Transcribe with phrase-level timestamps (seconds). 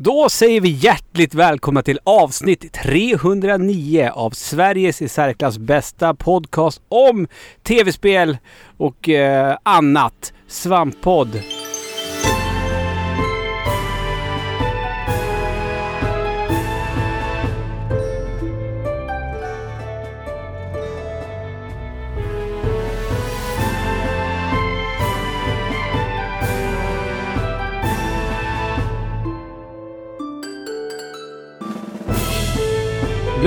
[0.00, 7.28] Då säger vi hjärtligt välkomna till avsnitt 309 av Sveriges i särklass bästa podcast om
[7.62, 8.38] tv-spel
[8.76, 10.32] och eh, annat.
[10.46, 11.40] Svamppodd.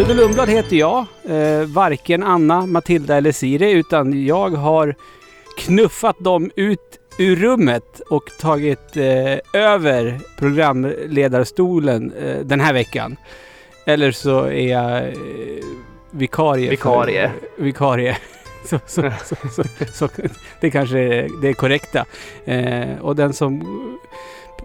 [0.01, 1.05] Ludde Lundblad heter jag.
[1.23, 4.95] Eh, varken Anna, Matilda eller Siri, utan jag har
[5.57, 13.15] knuffat dem ut ur rummet och tagit eh, över programledarstolen eh, den här veckan.
[13.85, 15.13] Eller så är jag eh,
[16.11, 16.70] vikarie.
[16.70, 17.31] Vikarie.
[17.57, 18.17] För, vikarie.
[18.65, 19.11] Så, så,
[19.93, 20.09] så,
[20.61, 22.05] det kanske är det korrekta.
[22.45, 23.63] Eh, och den som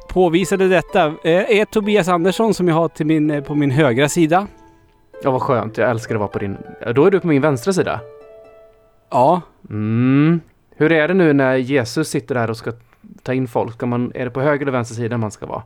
[0.09, 4.09] påvisade detta eh, är Tobias Andersson som jag har till min, eh, på min högra
[4.09, 4.47] sida.
[5.23, 5.79] Ja, vad skönt.
[5.79, 6.57] Jag älskar att vara på din...
[6.95, 8.01] Då är du på min vänstra sida.
[9.11, 10.41] Ja, Mm.
[10.77, 12.73] Hur är det nu när Jesus sitter där och ska
[13.23, 13.73] ta in folk?
[13.75, 15.63] Ska man, är det på höger eller vänster sida man ska vara?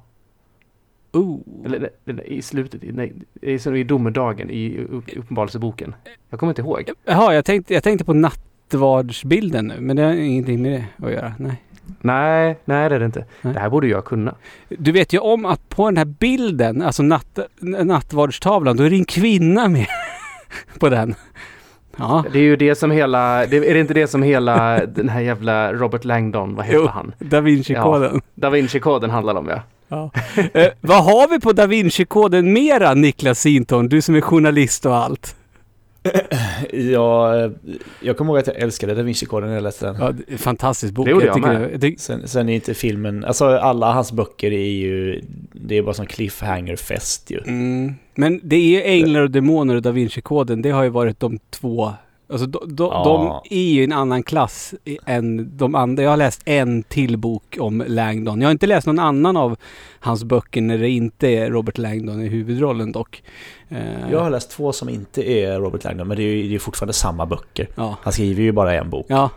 [1.12, 1.38] oh.
[1.64, 5.94] Eller eller i slutet, nej, i, domedagen i upp- Uppenbarelseboken.
[6.30, 6.90] Jag kommer inte ihåg.
[7.04, 11.12] Jaha, jag tänkte, jag tänkte på nattvardsbilden nu, men det har ingenting med det att
[11.12, 11.34] göra.
[11.38, 11.62] Nej.
[12.00, 13.24] Nej, nej det är det inte.
[13.42, 13.54] Nej.
[13.54, 14.34] Det här borde jag kunna.
[14.68, 18.96] Du vet ju om att på den här bilden, alltså natt, nattvardstavlan, då är det
[18.96, 19.86] en kvinna med
[20.78, 21.14] på den.
[21.96, 25.08] Ja, Det är ju det som hela, det, är det inte det som hela den
[25.08, 26.86] här jävla Robert Langdon, vad heter Jo.
[26.86, 27.12] han?
[27.18, 28.20] Da Vinci-koden.
[28.34, 29.62] Da Vinci-koden handlar om ja.
[29.88, 30.10] Ja.
[30.52, 33.88] Eh, vad har vi på Da Vinci-koden mera, Niklas Sinton?
[33.88, 35.36] Du som är journalist och allt.
[36.72, 37.52] Jag,
[38.00, 39.96] jag kommer ihåg att jag älskade Da Vinci-koden när jag läste den.
[40.28, 41.06] Ja, fantastisk bok.
[41.06, 41.80] Det gjorde jag tycker med.
[41.80, 45.94] det- Sen, sen är inte filmen, alltså alla hans böcker är ju, det är bara
[45.94, 47.38] som cliffhanger-fest ju.
[47.46, 47.94] Mm.
[48.14, 50.62] Men det är ju Änglar och Demoner och Da Vinci-koden.
[50.62, 51.92] Det har ju varit de två.
[52.30, 53.42] Alltså de, de, Ja.
[53.44, 54.74] de är ju en annan klass
[55.06, 56.02] än de andra.
[56.02, 58.40] Jag har läst en till bok om Langdon.
[58.40, 59.56] Jag har inte läst någon annan av
[60.00, 63.22] hans böcker när det inte är Robert Langdon i huvudrollen dock.
[63.68, 63.78] Eh,
[64.10, 66.58] Jag har läst två som inte är Robert Langdon, men det är ju det är
[66.58, 67.68] fortfarande samma böcker.
[67.74, 69.06] Ja, Han skriver ju bara en bok.
[69.08, 69.30] ja.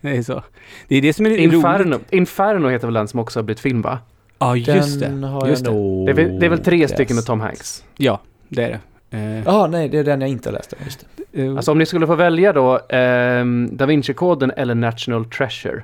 [0.00, 0.42] Det är så.
[0.88, 1.52] Det är det som är roligt.
[1.52, 3.98] Inferno, Inferno heter väl den som också har blivit film va?
[4.38, 5.26] Ja, just den det.
[5.26, 5.78] har Just jag det.
[5.78, 6.94] nog Det är, väl, det är väl tre läst.
[6.94, 7.84] stycken med Tom Hanks.
[7.96, 8.68] Ja, det är
[9.10, 9.16] det.
[9.18, 10.74] Eh, Ja, nej, det är den jag inte har läst.
[10.84, 11.23] Just det.
[11.34, 15.82] Eh, Alltså om ni skulle få välja då ehm, Da Vinci-koden eller National Treasure.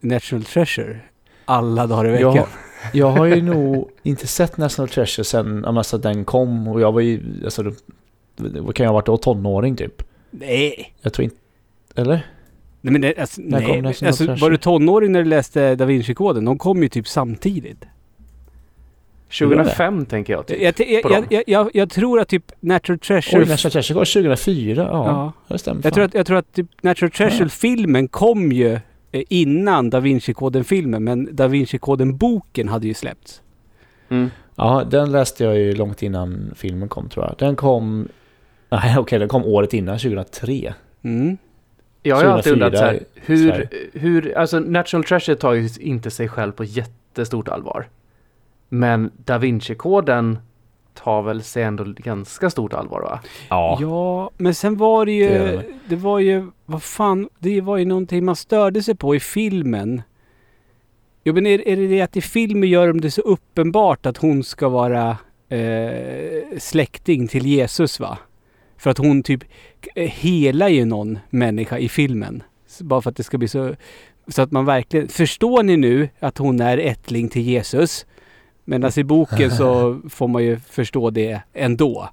[0.00, 1.00] National Treasure.
[1.44, 2.34] Alla dagar i veckan.
[2.34, 2.46] Jag,
[2.92, 7.00] jag har ju nog inte sett National Treasure sen alltså, den kom och jag var
[7.00, 7.72] ju, alltså,
[8.36, 10.02] vad kan jag ha varit då, tonåring typ?
[10.30, 10.94] Nej.
[11.02, 11.36] Jag tror inte,
[11.94, 12.26] eller?
[12.80, 13.86] Nej men det, alltså, nej.
[13.86, 16.44] Alltså, var du tonåring när du läste Da Vinci-koden?
[16.44, 17.84] De kom ju typ samtidigt.
[19.28, 20.46] 2005 tänker jag.
[20.46, 20.60] Typ.
[20.62, 23.42] Jag, jag, jag, jag, jag, tror att typ Natural Treasure...
[23.42, 25.06] Oj, National Treasure var 2004, ja.
[25.06, 25.32] ja.
[25.48, 28.78] Det stämmer Jag tror att, jag tror att typ Natural Treasure-filmen kom ju
[29.12, 31.04] eh, innan Da Vinci-koden-filmen.
[31.04, 33.42] Men Da Vinci-koden-boken hade ju släppts.
[34.08, 34.30] Mm.
[34.56, 37.34] Ja, den läste jag ju långt innan filmen kom tror jag.
[37.38, 38.08] Den kom...
[38.68, 40.74] Nej, okej, den kom året innan, 2003.
[41.02, 41.36] Mm.
[42.02, 46.10] Jag har alltid 2004 undrat så här, hur, hur, alltså National Treasure tar ju inte
[46.10, 47.88] sig själv på jättestort allvar.
[48.68, 50.38] Men Da Vinci-koden
[50.94, 53.20] tar väl sig ändå ganska stort allvar va?
[53.48, 53.78] Ja.
[53.80, 55.60] Ja, men sen var det ju...
[55.88, 56.50] Det var ju...
[56.64, 57.28] Vad fan?
[57.38, 60.02] Det var ju någonting man störde sig på i filmen.
[61.24, 64.16] Jo men är, är det det att i filmen gör de det så uppenbart att
[64.16, 65.16] hon ska vara
[65.48, 68.18] eh, släkting till Jesus va?
[68.76, 69.44] För att hon typ
[69.94, 72.42] eh, helar ju någon människa i filmen.
[72.66, 73.74] Så Bara för att det ska bli så...
[74.28, 75.08] Så att man verkligen...
[75.08, 78.06] Förstår ni nu att hon är ättling till Jesus?
[78.68, 82.08] Medan i boken så får man ju förstå det ändå.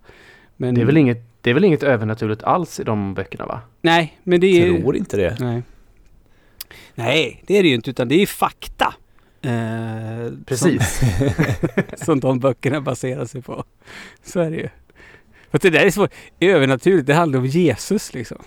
[0.58, 3.62] Men, Det är väl inget, det är väl inget övernaturligt alls i de böckerna va?
[3.81, 4.80] Nej, men det är...
[4.80, 5.38] Tror inte det.
[5.40, 5.64] Nej.
[6.96, 8.94] Nej, det är det ju inte, utan det är fakta.
[9.41, 11.00] Eh, Precis.
[11.00, 13.64] Som, som de böckerna baserar sig på.
[14.23, 14.70] Så är det ju.
[15.52, 16.08] För det där är så
[16.40, 18.38] övernaturligt, det handlar om Jesus liksom.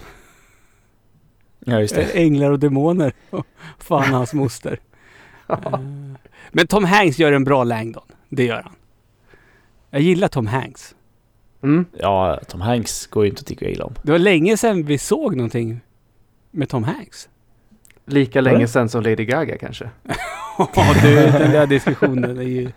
[1.58, 2.02] Ja, just det.
[2.02, 3.12] Änglar och demoner.
[3.30, 3.46] Och
[3.78, 4.78] fan hans moster.
[5.48, 5.80] Eh,
[6.52, 8.02] Men Tom Hanks gör en bra Langdon.
[8.28, 8.72] Det gör han.
[9.90, 10.94] Jag gillar Tom Hanks.
[11.62, 11.84] Mm.
[11.98, 13.94] Ja, Tom Hanks går ju inte att tycka illa om.
[14.02, 15.80] Det var länge sedan vi såg någonting
[16.50, 17.28] med Tom Hanks.
[18.06, 19.90] Lika länge sedan som Lady Gaga kanske.
[20.58, 22.70] Ja du, den där diskussionen är ju...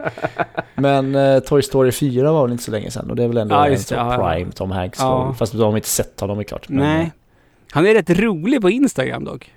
[0.76, 3.38] Men eh, Toy Story 4 var väl inte så länge sedan och det är väl
[3.38, 5.00] ändå Ja, en det, ja, prime Tom Hanks.
[5.00, 5.36] Ja.
[5.38, 6.70] Fast de har inte sett honom är klart.
[6.70, 7.12] Men, Nej.
[7.72, 9.54] Han är rätt rolig på Instagram dock.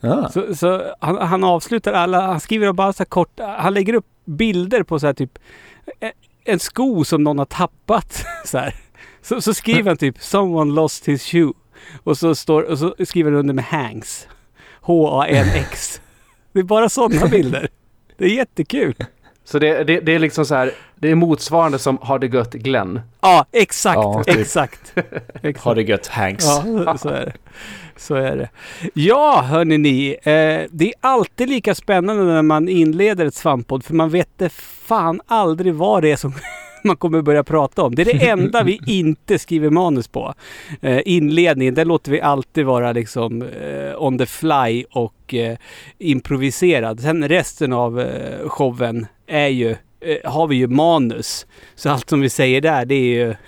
[0.00, 0.28] Ja.
[0.28, 4.06] Så, så han, han avslutar alla, han skriver bara så här kort, han lägger upp
[4.24, 5.38] bilder på så här typ
[6.00, 6.10] eh,
[6.44, 8.24] en sko som någon har tappat.
[8.44, 8.74] Så, här.
[9.22, 11.52] så, så skriver han typ “Someone lost his shoe”
[12.02, 14.28] och så, står, och så skriver han under med Hanks.
[14.80, 16.00] H-A-N-X.
[16.52, 17.68] Det är bara sådana bilder.
[18.16, 18.94] Det är jättekul.
[19.44, 22.52] Så det, det, det är liksom så här, det är motsvarande som Har det gött
[22.52, 23.00] Glenn.
[23.20, 23.96] Ja, exakt.
[23.96, 24.36] Ja, typ.
[24.36, 24.92] exakt.
[25.42, 25.64] exakt.
[25.64, 26.44] Har det gött Hanks.
[26.86, 27.32] Ja, så är det.
[27.96, 28.48] Så är det.
[28.94, 30.16] Ja, hörni ni.
[30.22, 34.48] Eh, det är alltid lika spännande när man inleder ett svamppodd för man vet det
[34.52, 36.32] fan aldrig vad det är som
[36.84, 37.94] man kommer börja prata om.
[37.94, 40.34] Det är det enda vi inte skriver manus på.
[40.80, 45.56] Eh, inledningen, där låter vi alltid vara liksom eh, on the fly och eh,
[45.98, 47.00] improviserad.
[47.00, 49.76] Sen resten av eh, showen är ju,
[50.24, 51.46] har vi ju manus.
[51.74, 53.34] Så allt som vi säger där, det är ju...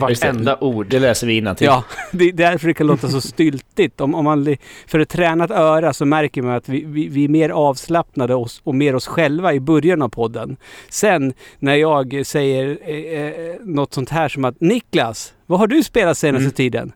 [0.00, 0.86] Vartenda ord.
[0.86, 1.64] Det läser vi innan till.
[1.66, 4.00] Ja, det är därför det kan låta så styltigt.
[4.00, 4.56] Om, om man,
[4.86, 8.60] för ett tränat öra så märker man att vi, vi, vi är mer avslappnade oss,
[8.64, 10.56] och mer oss själva i början av podden.
[10.88, 15.82] Sen när jag säger eh, eh, något sånt här som att Niklas, vad har du
[15.82, 16.52] spelat senaste Mm.
[16.52, 16.92] tiden?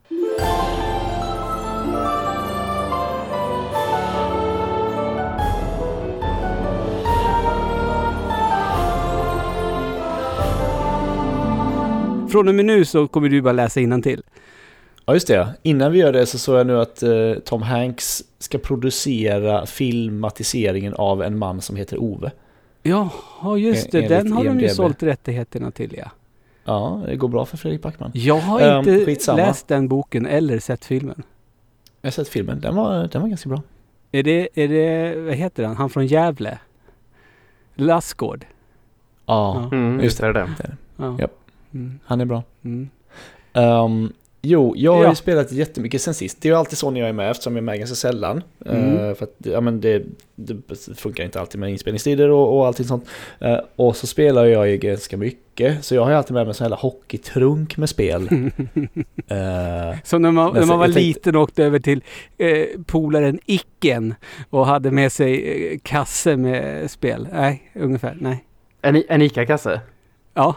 [12.28, 14.22] Från och med nu så kommer du bara läsa till.
[15.06, 15.54] Ja, just det.
[15.62, 20.94] Innan vi gör det så såg jag nu att eh, Tom Hanks ska producera filmatiseringen
[20.94, 22.30] av en man som heter Ove.
[22.82, 23.10] Ja,
[23.58, 23.98] just det.
[23.98, 24.70] Enligt Den har de ju IMDb.
[24.76, 26.10] sålt rättigheterna till ja.
[26.64, 28.10] Ja, det går bra för Fredrik Backman.
[28.14, 29.36] Jag har Ehm, inte skitsamma.
[29.36, 31.22] läst den boken eller sett filmen.
[32.00, 33.62] Jag har sett filmen, den var, den var ganska bra.
[34.12, 36.58] Är det, är det, vad heter han, han från Gävle?
[37.74, 38.46] Lassgård?
[39.26, 40.26] Ja, Mm, Just just det.
[40.26, 40.76] Är det.
[40.96, 41.16] Ja.
[41.18, 41.32] Japp.
[41.74, 41.98] Mm.
[42.04, 42.42] han är bra.
[42.64, 42.88] Mm.
[43.52, 45.08] Ehm, jo, jag har Ja.
[45.10, 46.42] ju spelat jättemycket sen sist.
[46.42, 48.42] Det är ju alltid så när jag är med eftersom jag är med ganska sällan.
[48.66, 48.96] Mm.
[48.96, 50.02] Eh, för att ja, men det,
[50.34, 50.56] det
[50.96, 53.08] funkar inte alltid med inspelningstider och, och allting sånt.
[53.40, 55.84] Eh, och så spelar jag ju ganska mycket.
[55.84, 58.28] Så jag har ju alltid med mig en sån här hockeytrunk med spel.
[59.28, 62.02] Eh, Så när man, när man var tänkte- liten och åkte över till
[62.38, 64.14] eh, polaren Icken
[64.50, 65.32] och hade med sig
[65.72, 67.28] eh, kasse med spel?
[67.32, 68.16] Nej, ungefär.
[68.20, 68.44] Nej.
[68.82, 69.80] En, en ICA-kasse.
[70.34, 70.54] Ja,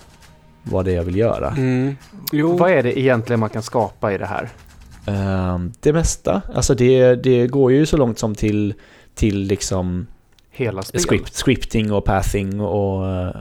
[0.64, 1.50] vad det är jag vill göra.
[1.50, 1.96] Mm.
[2.32, 2.58] Jo.
[2.58, 4.50] Vad är det egentligen man kan skapa i det här?
[5.06, 8.74] Ehm, det mesta, alltså det, det går ju så långt som till,
[9.16, 10.08] till liksom
[10.52, 11.02] Hela spel?
[11.02, 13.36] script, scripting och pathing och eh,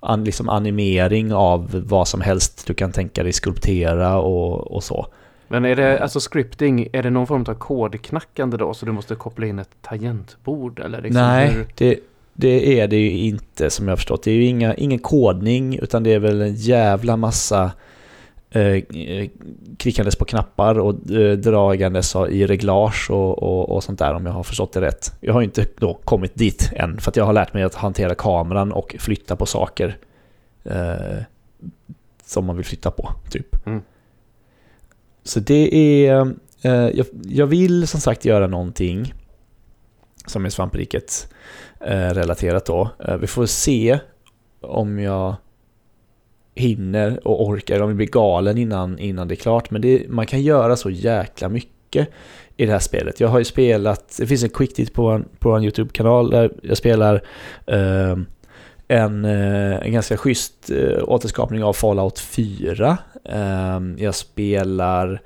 [0.00, 5.06] an, liksom animering av vad som helst du kan tänka dig skulptera och, och så.
[5.48, 8.74] Men är det, alltså scripting, är det någon form av kodknackande då?
[8.74, 12.00] Så du måste koppla in ett tangentbord eller liksom Nej, hur- det,
[12.34, 14.22] det är det ju inte som jag har förstått.
[14.22, 17.70] Det är ju inga, ingen kodning utan det är väl en jävla massa
[18.50, 18.82] eh,
[19.76, 24.32] klickandes på knappar och eh, dragandes i reglage och, och, och sånt där om jag
[24.32, 25.12] har förstått det rätt.
[25.20, 28.14] Jag har inte då kommit dit än för att jag har lärt mig att hantera
[28.14, 29.96] kameran och flytta på saker
[30.64, 31.22] eh,
[32.24, 33.66] som man vill flytta på, typ.
[33.66, 33.82] Mm.
[35.22, 35.74] så det
[36.06, 36.20] är...
[36.62, 39.14] eh, jag, jag vill som sagt göra någonting
[40.26, 41.28] som är svampriket
[41.80, 42.90] eh, relaterat då.
[42.98, 43.98] Eh, vi får se
[44.60, 45.34] om jag
[46.58, 49.70] hinner och orkar, om vi blir galen innan, innan det är klart.
[49.70, 52.08] Men det, man kan göra så jäkla mycket
[52.56, 53.20] i det här spelet.
[53.20, 56.50] Jag har ju spelat, det finns en quick tit på en, på en YouTube-kanal där
[56.62, 57.22] jag spelar
[57.66, 58.26] ehm,
[58.88, 62.98] eh, en, en ganska schysst eh, återskapning av Fallout 4.
[63.24, 65.20] Eh, jag spelar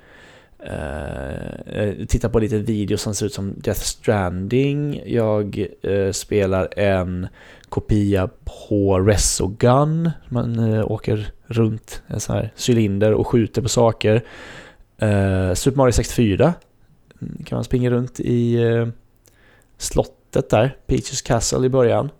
[0.64, 5.02] Eh, eh, uh, tittar på lite videos video som ser ut som Death Stranding.
[5.06, 7.28] Jag uh, spelar en
[7.68, 10.10] kopia på Resogun.
[10.28, 14.14] Man uh, åker runt en sån här cylinder och skjuter på saker.
[15.02, 16.54] Uh, Super Mario 64
[17.22, 18.58] mm, kan man springa runt i
[19.78, 22.10] slottet där, Peaches Castle i början.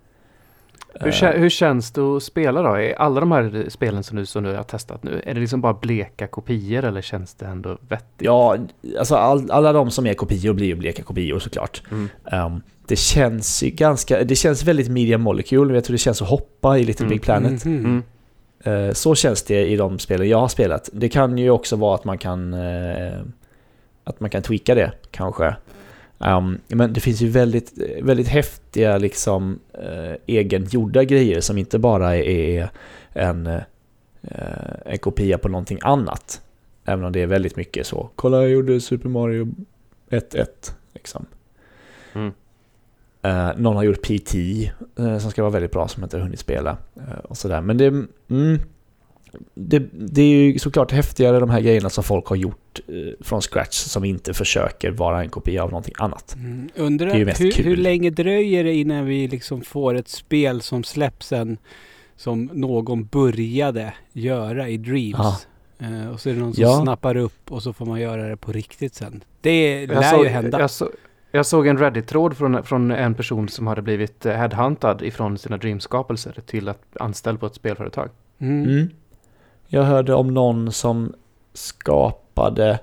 [1.00, 2.68] Hur, hur, känns det att spela då?
[2.68, 5.60] Är alla de här spelen som du, som du har testat nu, är det liksom
[5.60, 8.06] bara bleka kopior eller känns det ändå vettigt?
[8.18, 8.56] Ja,
[8.98, 11.82] alltså all, alla de som är kopior blir ju bleka kopior såklart.
[11.90, 12.08] Mm.
[12.32, 16.28] Um, det känns ju ganska, det känns väldigt media molecule, jag tror det känns att
[16.28, 17.10] hoppa i Little mm.
[17.16, 17.64] Big Planet.
[17.64, 17.84] Mm.
[17.84, 18.02] mm.
[18.66, 20.88] Uh, så känns det i de spelen jag har spelat.
[20.92, 23.22] Det kan ju också vara att man kan uh,
[24.04, 25.56] att man kan tweaka det kanske.
[26.26, 32.16] Um, men det finns ju väldigt, väldigt häftiga liksom uh, egengjorda grejer som inte bara
[32.16, 32.70] är
[33.12, 33.60] en, uh,
[34.84, 36.40] en kopia på någonting annat.
[36.84, 38.10] Även om det är väldigt mycket så.
[38.16, 39.54] Kolla jag gjorde Super Mario
[40.10, 40.46] 1-1
[40.94, 41.26] liksom.
[42.12, 42.32] Mm.
[43.26, 44.34] Uh, någon har gjort PT
[45.00, 46.76] uh, som ska vara väldigt bra som jag inte har hunnit spela.
[46.96, 47.60] Uh, och sådär.
[47.60, 47.86] Men det,
[48.30, 48.58] mm,
[49.54, 53.40] det, det, är ju såklart häftigare de här grejerna som folk har gjort eh, från
[53.40, 56.34] scratch som inte försöker vara en kopia av någonting annat.
[56.34, 56.68] Mm.
[56.76, 61.58] Undrar hur, hur, länge dröjer det innan vi liksom får ett spel som släpps sen
[62.16, 65.46] som någon började göra i Dreams?
[65.78, 66.82] Eh, och så är det någon som ja.
[66.82, 69.24] snappar upp och så får man göra det på riktigt sen.
[69.40, 70.60] Det lär såg, ju hända.
[70.60, 70.90] Jag, så,
[71.30, 75.56] jag såg en Reddit-tråd från, från en person som hade blivit eh, headhuntad ifrån sina
[75.56, 78.08] Dreams-skapelser till att anställd på ett spelföretag.
[78.38, 78.64] Mm.
[78.64, 78.90] Mm.
[79.74, 81.14] Jag hörde om någon som
[81.54, 82.78] skapade,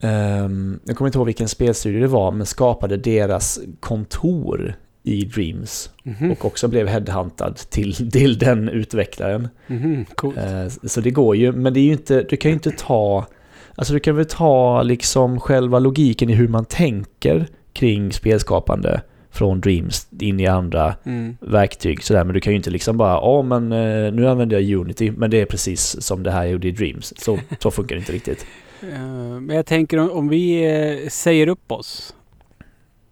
[0.00, 5.90] um, jag kommer inte ihåg vilken spelstudio det var, men skapade deras kontor i Dreams
[6.04, 6.32] mm -hmm.
[6.32, 9.48] och också blev headhuntad till, till den utvecklaren.
[9.66, 10.64] Mm -hmm.
[10.64, 13.26] Uh, så det går ju, men det är ju inte, du kan ju inte ta,
[13.74, 19.00] alltså du kan väl ta liksom själva logiken i hur man tänker kring spelskapande
[19.34, 21.36] från Dreams in i andra mm.
[21.40, 22.24] verktyg sådär.
[22.24, 25.30] Men du kan ju inte liksom bara, ja men eh, nu använder jag Unity, men
[25.30, 27.12] det är precis som det här jag gjorde i Dreams.
[27.16, 28.46] Så, så funkar det inte riktigt.
[28.82, 30.72] Uh, men jag tänker om, om vi
[31.02, 32.14] uh, säger upp oss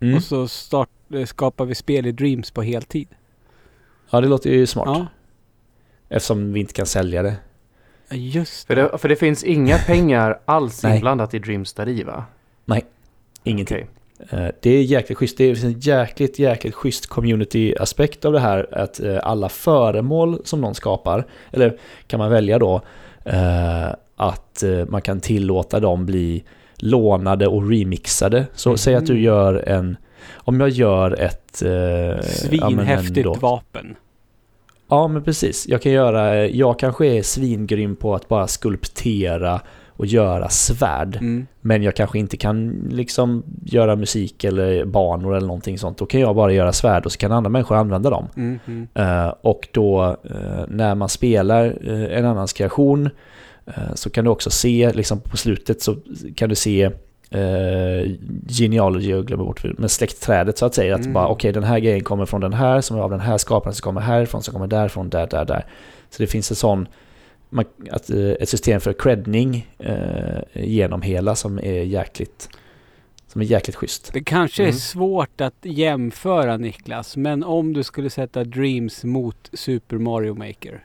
[0.01, 0.17] mm.
[0.17, 0.89] och så start,
[1.27, 3.09] skapar vi spel i Dreams på heltid.
[4.11, 4.89] Ja, det låter ju smart.
[4.89, 5.07] Ja.
[6.09, 7.37] Eftersom vi inte kan sälja det.
[8.11, 8.75] Just det.
[8.75, 12.25] För det, för det finns inga pengar alls inblandat i Dreams där va?
[12.65, 12.85] Nej,
[13.45, 13.77] ingenting.
[13.77, 14.02] Okay.
[14.31, 15.39] Eh, det är jäkligt schysst.
[15.39, 18.67] Det finns en jäkligt, jäkligt schysst community-aspekt av det här.
[18.73, 22.81] Att eh, alla föremål som någon skapar, eller kan man välja då,
[23.25, 23.87] eh,
[24.17, 26.45] att man kan tillåta dem bli
[26.77, 28.47] lånade och remixade.
[28.55, 28.79] Så mm.
[28.79, 29.97] säg att du gör en,
[30.35, 31.63] om jag gör ett...
[32.25, 33.97] Svinhäftigt ja, vapen.
[34.89, 35.69] Ja men precis.
[35.69, 39.61] Jag kan göra, jag kanske är svingrym på att bara skulptera
[39.97, 41.17] och göra svärd.
[41.17, 41.47] Mm.
[41.61, 45.99] Men jag kanske inte kan liksom göra musik eller banor eller någonting sånt.
[45.99, 48.29] Då kan jag bara göra svärd och så kan andra människor använda dem.
[48.37, 48.89] Mm.
[48.99, 53.11] Uh, och då uh, när man spelar uh, en annans kreation
[53.95, 55.97] så kan du också se, liksom på slutet så
[56.37, 56.91] kan du se
[57.35, 58.17] Uh,
[58.49, 60.95] genealogy, jag glömmer bort men släktträdet så att säga.
[60.95, 61.13] Att mm.
[61.13, 63.39] bara okej okay, den här grejen kommer från den här, som är av den här
[63.39, 65.67] skaparen som kommer härifrån, som kommer därifrån, där, där, där.
[66.11, 66.89] Så det finns en sån
[67.91, 72.49] att, eh, ett system för credning eh, genom hela som är jäkligt
[73.33, 74.11] som är jäkligt schysst.
[74.13, 74.75] Det kanske mm.
[74.75, 80.85] är svårt att jämföra Niklas, men om du skulle sätta Dreams mot Super Mario Maker?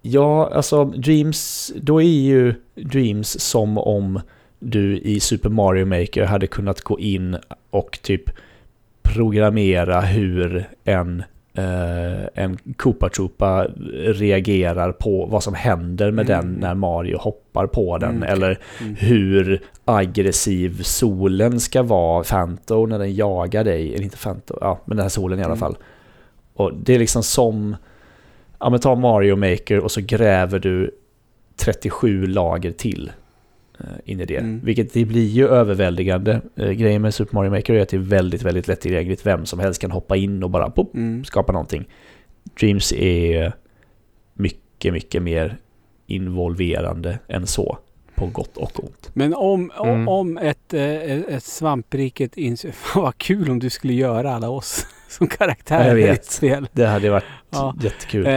[0.00, 4.20] Ja, alltså Dreams, då är ju Dreams som om
[4.58, 7.36] du i Super Mario Maker hade kunnat gå in
[7.70, 8.30] och typ
[9.02, 11.22] programmera hur en
[11.54, 13.66] eh, en Koopa Troopa
[14.04, 16.46] reagerar på vad som händer med mm.
[16.46, 18.16] den när Mario hoppar på den.
[18.16, 18.28] Mm.
[18.28, 18.94] Eller mm.
[18.94, 23.94] hur aggressiv solen ska vara, Fanto, när den jagar dig.
[23.94, 25.58] Eller inte Fanto, ja, men den här solen i alla mm.
[25.58, 25.76] fall.
[26.54, 27.76] Och det är liksom som,
[28.58, 30.90] ja men ta Mario Maker och så gräver du
[31.56, 33.12] 37 lager till.
[33.82, 34.36] Eh, in i det.
[34.36, 34.60] Mm.
[34.64, 36.40] Vilket det blir ju överväldigande.
[36.56, 39.26] Eh, grejen med Super Mario Maker är att det är väldigt, väldigt lättillgängligt.
[39.26, 41.24] Vem som helst kan hoppa in och bara pop, mm.
[41.24, 41.88] skapa någonting.
[42.60, 43.52] Dreams är
[44.34, 45.56] mycket, mycket mer
[46.06, 47.78] involverande än så.
[48.14, 49.10] På gott och ont.
[49.14, 50.08] Men om, om- Mm.
[50.08, 52.66] om ett, eh, ett svampriket ins...
[52.72, 54.86] Fan vad kul om du skulle göra alla oss
[55.18, 56.24] som karaktärer Jag vet.
[56.24, 56.68] spel.
[56.72, 57.74] Det hade varit Ja.
[57.80, 58.26] jättekul.
[58.26, 58.32] Eh,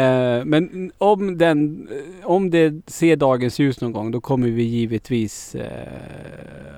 [0.45, 1.87] men om, den,
[2.23, 5.67] om det ser dagens ljus någon gång då kommer vi givetvis eh,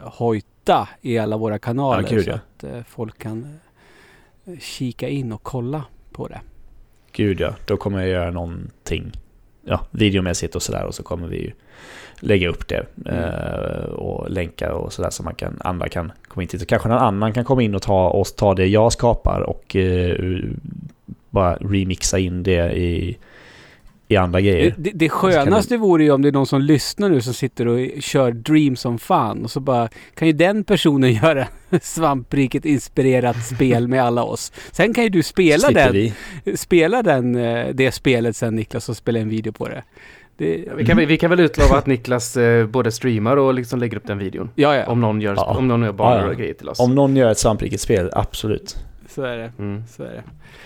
[0.04, 2.36] hojta i alla våra kanaler Ja, gud, så ja.
[2.36, 3.60] att eh, folk kan
[4.46, 6.42] eh, kika in och kolla på det.
[7.12, 9.12] Gud ja, då kommer jag göra någonting
[9.66, 11.52] ja, videomässigt och sådär och så kommer vi ju
[12.20, 16.48] lägga upp det eh, och länkar och sådär så man kan, andra kan komma in
[16.48, 16.60] till.
[16.60, 19.76] Så kanske någon annan kan komma in och ta, och ta det jag skapar och
[19.76, 20.16] eh,
[21.30, 23.18] bara remixa in det i,
[24.08, 24.76] i andra Det, grejer.
[24.78, 27.80] det, det skönaste vore ju om det är någon som lyssnar nu som sitter och
[28.02, 31.48] kör Dream som fan och så bara kan ju den personen göra
[31.82, 34.52] svampriket inspirerat spel med alla oss.
[34.72, 36.58] Sen kan ju du spela Slipper den, vi.
[36.58, 39.84] spela den, eh, det spelet sen Niklas och spela en video på det.
[40.38, 43.98] Det Vi kan, vi kan väl utlova att Niklas eh, både streamar och liksom lägger
[43.98, 44.50] upp den videon.
[44.56, 45.58] ja, ja, Om någon gör, Ja.
[45.58, 46.30] om någon gör banor Ja, ja.
[46.30, 46.80] och grejer till oss.
[46.80, 48.76] Om någon gör ett svampriket spel, absolut.
[49.10, 49.52] så är det.
[49.60, 49.84] Mm.
[49.90, 50.24] Så är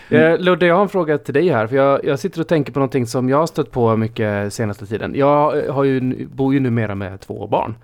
[0.10, 0.18] det.
[0.18, 1.68] Eh, Ludde, jag har en fråga till dig här.
[1.68, 4.86] För jag, jag sitter och tänker på någonting som jag har stött på mycket senaste
[4.86, 5.14] tiden.
[5.16, 7.76] Jag eh, har ju, bor ju numera med två barn.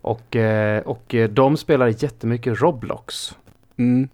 [0.00, 3.36] Och, eh, och eh, de spelar jättemycket Roblox.
[3.76, 4.08] Mm.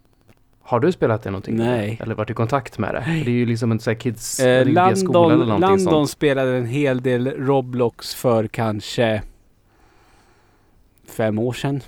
[0.68, 1.56] Har du spelat det någonting?
[1.56, 1.98] Nej.
[2.02, 3.02] Eller varit i kontakt med det?
[3.02, 4.40] För Det är ju liksom en sån här kids...
[4.40, 6.10] Eh, skolan eller Landon, någonting Landon sånt.
[6.10, 9.22] spelade en hel del Roblox för kanske
[11.16, 11.80] fem år sedan.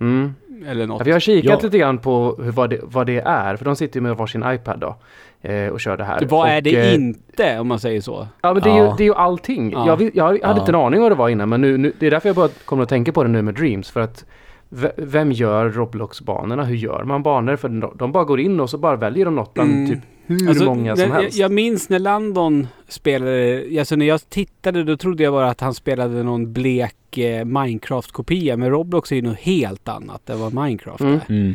[0.00, 0.34] Mm.
[0.66, 0.98] Eller något.
[1.00, 1.66] Ja, vi har kikat Ja.
[1.66, 3.56] lite grann på hur, vad, det, vad det är.
[3.56, 4.96] För de sitter ju med varsin iPad då.
[5.48, 6.26] Eh, och kör det här.
[6.28, 8.28] Vad är det eh, inte om man säger så?
[8.42, 8.94] Ja men det är, ju, Ja.
[8.98, 9.70] det är ju allting.
[9.72, 9.86] Ja.
[9.86, 10.58] Jag, jag hade Ja.
[10.60, 12.48] inte en aning vad det var innan men nu, nu, det är därför jag bara
[12.64, 13.90] kommer att tänka på det nu med Dreams.
[13.90, 14.24] För att
[14.96, 16.64] vem gör Roblox-banorna?
[16.64, 17.56] Hur gör man banor?
[17.56, 19.90] För de, bara går in och så bara väljer de något bland Mm.
[19.90, 21.38] typ hur Alltså, många som när- helst.
[21.38, 25.60] Jag, jag minns när Landon spelade, alltså när jag tittade då trodde jag bara att
[25.60, 28.56] han spelade någon blek eh, Minecraft-kopia.
[28.56, 31.14] Men Roblox är ju något helt annat än vad Minecraft Mm.
[31.14, 31.20] är.
[31.28, 31.54] Mm.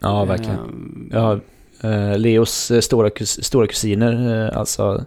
[0.00, 0.58] Ja, verkligen.
[0.58, 1.40] Ehm, Ja,
[1.90, 5.04] eh, Leos eh, stora, kus, stora kusiner, eh, alltså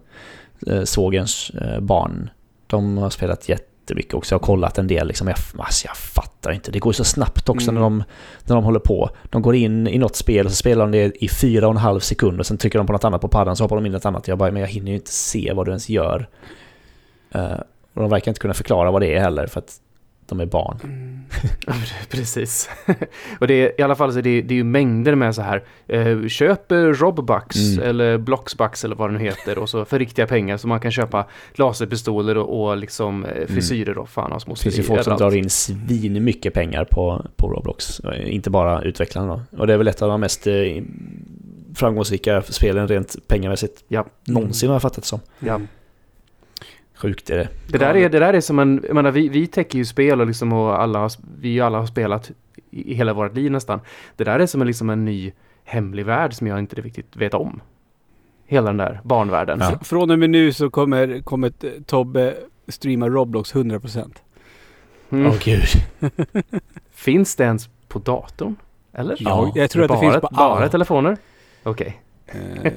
[0.68, 2.30] eh, svågerns eh, barn,
[2.68, 3.50] de har spelat
[3.92, 4.36] jättemycket också.
[4.36, 5.28] Jag har kollat en del liksom.
[5.28, 6.72] Jag, alltså, jag fattar inte.
[6.72, 7.76] Det går så snabbt också Mm.
[7.76, 8.04] när, de,
[8.46, 9.10] när de håller på.
[9.30, 11.78] De går in i något spel och så spelar de det i fyra och en
[11.78, 13.94] halv sekund och sen trycker de på något annat på paddan så hoppar de in
[13.94, 14.28] i ett annat.
[14.28, 16.28] Jag bara, men jag hinner ju inte se vad du ens gör.
[17.32, 17.60] Eh,
[17.94, 19.78] och de verkar inte kunna förklara vad det är heller för att
[20.32, 20.80] de är barn.
[20.84, 21.22] mm.
[22.10, 22.70] Precis.
[23.40, 25.64] och det är, i alla fall så det, det är ju mängder med så här.
[25.88, 27.90] Eh, köp Robbucks Mm.
[27.90, 29.58] eller Bloxbucks eller vad det nu heter.
[29.58, 33.98] Och så för riktiga pengar så man kan köpa laserpistoler och, och liksom eh, frisyrer
[33.98, 34.56] och fan och små Mm.
[34.56, 38.00] Det finns ju folk som drar in svin mycket pengar på, på Roblox.
[38.00, 39.58] Eh, Inte bara utvecklarna då.
[39.58, 40.54] Och det är väl ett av de mest eh,
[41.76, 44.06] framgångsrika spelen rent pengamässigt Ja.
[44.28, 45.20] någonsin har jag fattat det som.
[45.40, 45.62] Ja.
[47.02, 47.48] Sjukt är det.
[47.68, 50.22] Det där, är, det där är som en, jag menar vi, vi täcker ju spel
[50.22, 52.32] och liksom och alla, har- vi alla har spelat
[52.72, 53.80] i, hela vårt liv nästan.
[54.16, 55.32] Det där är som en, liksom en ny
[55.64, 57.62] hemlig värld som jag inte riktigt vet om.
[58.46, 59.58] Hela den där barnvärlden.
[59.62, 59.70] Ja.
[59.70, 61.52] Fr- Från och med nu så kommer, kommer
[61.86, 62.36] Tobbe
[62.68, 64.12] streama Roblox 100%.
[65.10, 65.32] Åh Mm.
[65.44, 65.64] gud.
[66.92, 68.56] Finns det ens på datorn?
[68.94, 69.18] Eller?
[69.20, 70.70] Ja, jag tror att det bara, finns på Bara alla.
[70.70, 71.18] telefoner?
[71.64, 72.02] Okej.
[72.28, 72.72] Eh,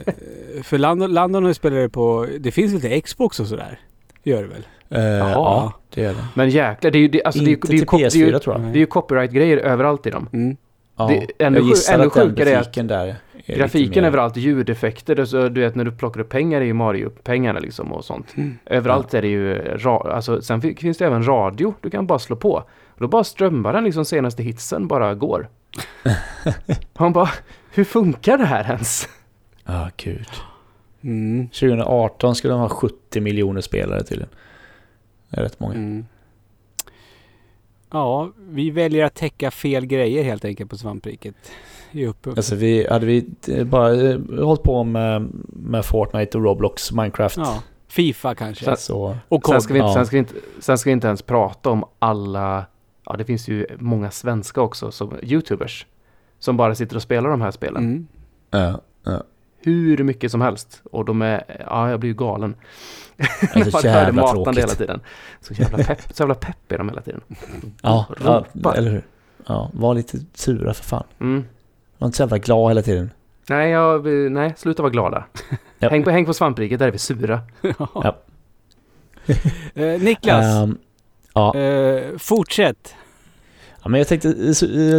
[0.62, 3.78] för Landon, Landon har ju spelat det på, det finns lite Xbox och sådär.
[4.24, 4.66] Gör det väl?
[4.90, 5.30] Eh, Jaha.
[5.30, 6.24] ja, det är det.
[6.34, 7.88] Men jäklar, det är ju, det, alltså, det är, ju- Inte det är, ju till
[7.88, 8.64] kop- det är, PS4 ju, tror jag.
[8.72, 10.28] Det är ju copyright-grejer överallt i dem.
[10.32, 10.56] Mm.
[10.96, 11.06] Ja.
[11.08, 13.06] det- ännu jag sjuk- gissar ännu att den sjukare är att grafiken där
[13.46, 16.64] är Grafiken mer- överallt, ljudeffekter, det, så, du vet när du plockar upp pengar är
[16.64, 18.36] ju Mario-pengarna liksom och sånt.
[18.36, 18.58] Mm.
[18.66, 22.18] Överallt är det ju, ra- alltså sen fi- finns det även radio, du kan bara
[22.18, 22.52] slå på.
[22.88, 25.48] Och då bara strömmar den liksom senaste hitsen bara går.
[26.94, 27.28] Han bara,
[27.74, 29.08] hur funkar det här ens?
[29.64, 30.28] Ja, gud.
[31.04, 31.48] Mm.
[31.48, 34.30] 2018 skulle de ha 70 miljoner spelare tydligen.
[35.30, 35.74] Det är rätt många.
[35.74, 36.04] Mm.
[37.90, 41.34] Ja, vi väljer att täcka fel grejer helt enkelt på svampriket.
[41.92, 42.26] I upp.
[42.26, 47.36] Alltså vi, hade vi eh, bara eh, hållit på med, med Fortnite och Roblox, Minecraft.
[47.36, 48.64] Ja, Fifa kanske.
[48.64, 49.94] Så- Så, och Sen ska, vi inte, Ja.
[49.94, 52.66] sen, ska vi inte, sen ska vi inte ens prata om alla,
[53.06, 55.86] ja det finns ju många svenska också, som YouTubers.
[56.38, 57.82] Som bara sitter och spelar de här spelen.
[57.84, 58.06] Mm.
[58.50, 59.22] ja, ja.
[59.64, 60.82] Hur mycket som helst.
[60.92, 62.54] Och de är, ja jag blir ju galen.
[63.16, 64.58] Det är så jävla matande tråkigt.
[64.58, 65.00] hela tiden.
[65.40, 67.20] Så jävla pepp, så jävla pepp är de hela tiden.
[67.82, 68.44] Ja, ja,
[68.76, 69.02] eller hur?
[69.46, 71.04] Ja, var lite sura för fan.
[71.20, 71.44] Mm.
[71.98, 73.10] Var inte så jävla glad hela tiden.
[73.48, 75.24] Nej, jag, nej, sluta vara glada.
[75.78, 75.92] Japp.
[75.92, 77.40] Häng, på, häng på svampriket, där är vi sura.
[77.94, 78.16] Ja.
[79.74, 80.78] Eh, Niklas, Ehm,
[81.34, 81.54] ja.
[81.58, 82.94] eh, fortsätt.
[83.82, 84.98] ja, men jag tänkte eh,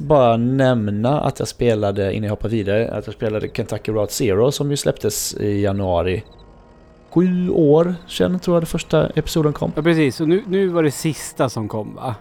[0.00, 4.12] eh, bara nämna att jag spelade, innan jag hoppar vidare, att jag spelade Kentucky Route
[4.12, 6.24] Zero som ju släpptes i januari
[7.10, 9.72] sju år sedan tror jag den första episoden kom.
[9.76, 12.14] Ja precis, och nu, nu var det sista som kom va?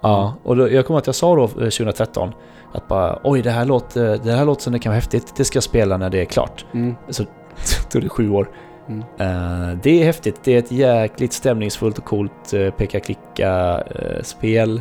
[0.00, 2.32] Ja, och då, jag kommer att jag sa då eh, 2013
[2.72, 5.34] att bara oj det här låter, det här låter som det kan vara häftigt.
[5.36, 6.66] Det ska jag spela när det är klart.
[6.72, 6.94] Mm.
[7.08, 7.24] Så
[7.90, 8.50] tog det sju år.
[8.88, 9.00] Mm.
[9.00, 10.40] Eh, det är häftigt.
[10.44, 14.80] Det är ett jäkligt stämningsfullt och coolt uh, peka-klicka-spel.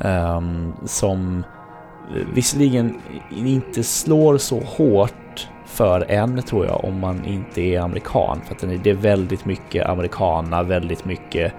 [0.00, 1.44] ehm, som eh,
[2.34, 8.40] visserligen inte slår så hårt för en tror jag om man inte är amerikan.
[8.46, 11.52] För att det är väldigt mycket americana, väldigt mycket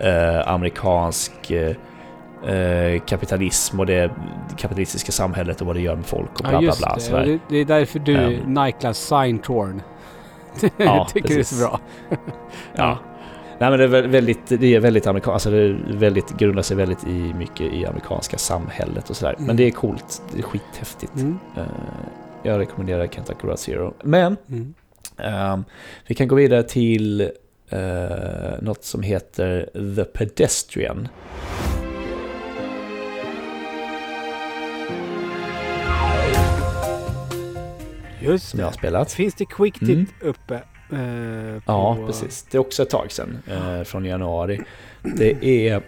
[0.00, 1.76] eh, amerikansk eh,
[2.54, 4.10] eh, kapitalism och det
[4.56, 6.94] kapitalistiska samhället och vad det gör med folk och bla Ja bla bla.
[6.94, 7.00] det.
[7.00, 7.38] sådär.
[7.48, 7.56] det.
[7.60, 8.54] Är därför du, Ehm.
[8.54, 9.82] Niklas Signtorn,
[10.76, 11.58] Ja, tycker det är precis.
[11.60, 11.80] så bra.
[12.76, 12.98] Ja.
[13.64, 16.62] Nej men det är vä- väldigt, det är väldigt amerikanskt, alltså det är väldigt, grundar
[16.62, 19.34] sig väldigt i mycket i amerikanska samhället och sådär.
[19.34, 19.46] Mm.
[19.46, 21.14] Men det är coolt, det är skithäftigt.
[21.16, 21.38] Mm.
[21.56, 21.62] Eh,
[22.42, 23.94] jag rekommenderar Kentucky Route Zero.
[24.02, 24.74] Men Mm.
[25.18, 25.64] ehm,
[26.06, 27.20] vi kan gå vidare till
[27.72, 31.08] uh, något som heter The Pedestrian.
[38.20, 38.62] Just Som det.
[38.62, 39.12] jag har spelat.
[39.12, 40.06] Finns det quick tip Mm.
[40.20, 40.62] uppe?
[40.92, 42.46] Eh, Ja, på- precis.
[42.50, 44.60] Det är också ett tag sedan, eh, från januari.
[45.16, 45.82] Det är,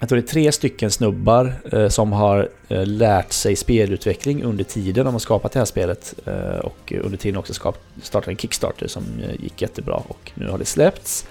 [0.00, 2.48] jag tror det är tre stycken snubbar eh, som har
[2.84, 6.14] lärt sig spelutveckling under tiden de har skapat det här spelet.
[6.62, 9.04] Och under tiden också skap, startat en Kickstarter som
[9.38, 11.26] gick jättebra och nu har det släppts.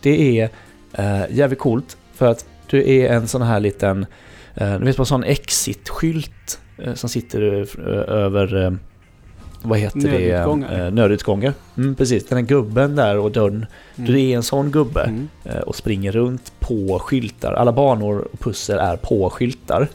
[0.00, 0.50] Det är
[1.30, 4.06] jävligt coolt för att du är en sån här liten,
[4.54, 6.60] du vet på en sån exit-skylt
[6.94, 7.40] som sitter
[8.10, 8.78] över
[9.68, 10.70] vad heter Nödutgångar.
[10.78, 10.84] det?
[10.86, 11.52] Eh, nödutgångar.
[11.76, 13.66] Mm, precis, den här gubben där och dörren.
[13.96, 14.12] Mm.
[14.12, 15.28] Du är en sån gubbe Mm.
[15.44, 17.52] eh, och springer runt på skyltar.
[17.52, 19.88] Alla banor och pussel är på skyltar.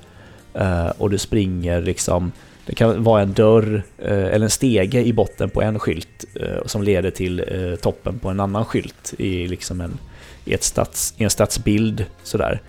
[0.53, 2.31] Eh, Och du springer liksom...
[2.65, 6.25] Det kan vara en dörr eller en stege i botten på en skylt
[6.65, 7.43] som leder till
[7.81, 9.97] toppen på en annan skylt i, liksom en,
[10.45, 12.05] i, ett stats, i en stadsbild.
[12.23, 12.61] Sådär.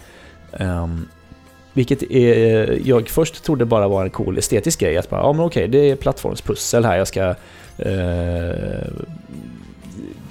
[1.73, 4.97] Vilket är, eh, jag först trodde bara var en cool estetisk grej.
[4.97, 6.97] Att bara, ja men okej, det är plattformspussel här.
[6.97, 7.35] Jag ska
[7.79, 8.89] eh,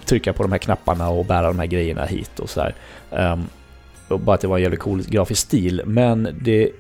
[0.05, 2.75] trycka på de här knapparna och bära de här grejerna hit och sådär.
[3.11, 3.43] Um, ehm,
[4.07, 5.81] och bara att det var en jävligt cool grafisk stil.
[5.85, 6.71] Men det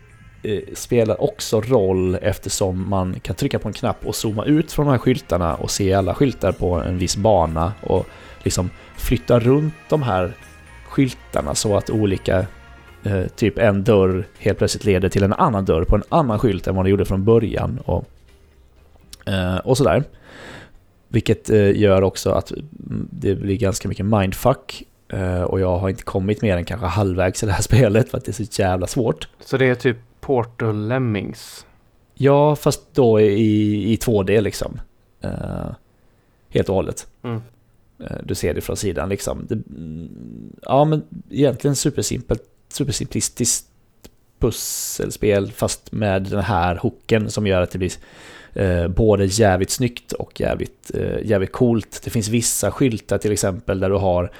[0.43, 4.85] eh, spelar också roll eftersom man kan trycka på en knapp och zooma ut från
[4.85, 8.07] de här skyltarna och se alla skyltar på en viss bana och
[8.43, 10.33] liksom flytta runt de här
[10.89, 12.45] skyltarna så att olika
[13.03, 16.67] eh, typ en dörr helt plötsligt leder till en annan dörr på en annan skylt
[16.67, 18.05] än vad det gjorde från början och,
[19.25, 20.03] eh, och sådär.
[21.07, 22.51] Vilket eh, gör också att
[23.09, 27.43] det blir ganska mycket mindfuck eh, och jag har inte kommit mer än kanske halvvägs
[27.43, 29.27] i det här spelet för att det är så jävla svårt.
[29.39, 31.65] Så det är typ Portal Lemmings.
[32.13, 34.79] Ja, fast då i, i 2D liksom.
[35.21, 35.71] Eh,
[36.49, 37.07] helt och hållet.
[37.23, 37.41] Mm.
[37.99, 39.45] Eh, Du ser det från sidan liksom.
[39.49, 39.57] Det,
[40.61, 42.43] ja, men egentligen supersimpelt,
[42.75, 43.67] supersimplistiskt
[44.41, 47.91] pusselspel fast med den här hooken som gör att det blir
[48.53, 52.01] eh, både jävligt snyggt och jävligt, eh, jävligt coolt.
[52.03, 54.31] Det finns vissa skyltar till exempel där du har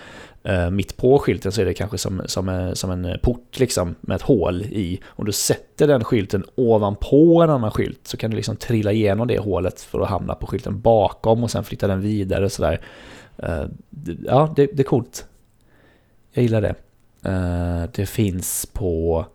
[0.44, 3.96] eh, mitt på skylten så är det kanske som, som, en, som en port liksom
[4.02, 5.00] med ett hål i.
[5.06, 9.28] Om du sätter den skylten ovanpå en annan skylt så kan du liksom trilla igenom
[9.28, 12.82] det hålet för att hamna på skylten bakom och sen flytta den vidare och sådär.
[13.38, 13.66] Eh,
[14.26, 15.26] ja, det, det är coolt.
[16.34, 16.76] Jag gillar det.
[17.24, 19.26] Eh, det finns på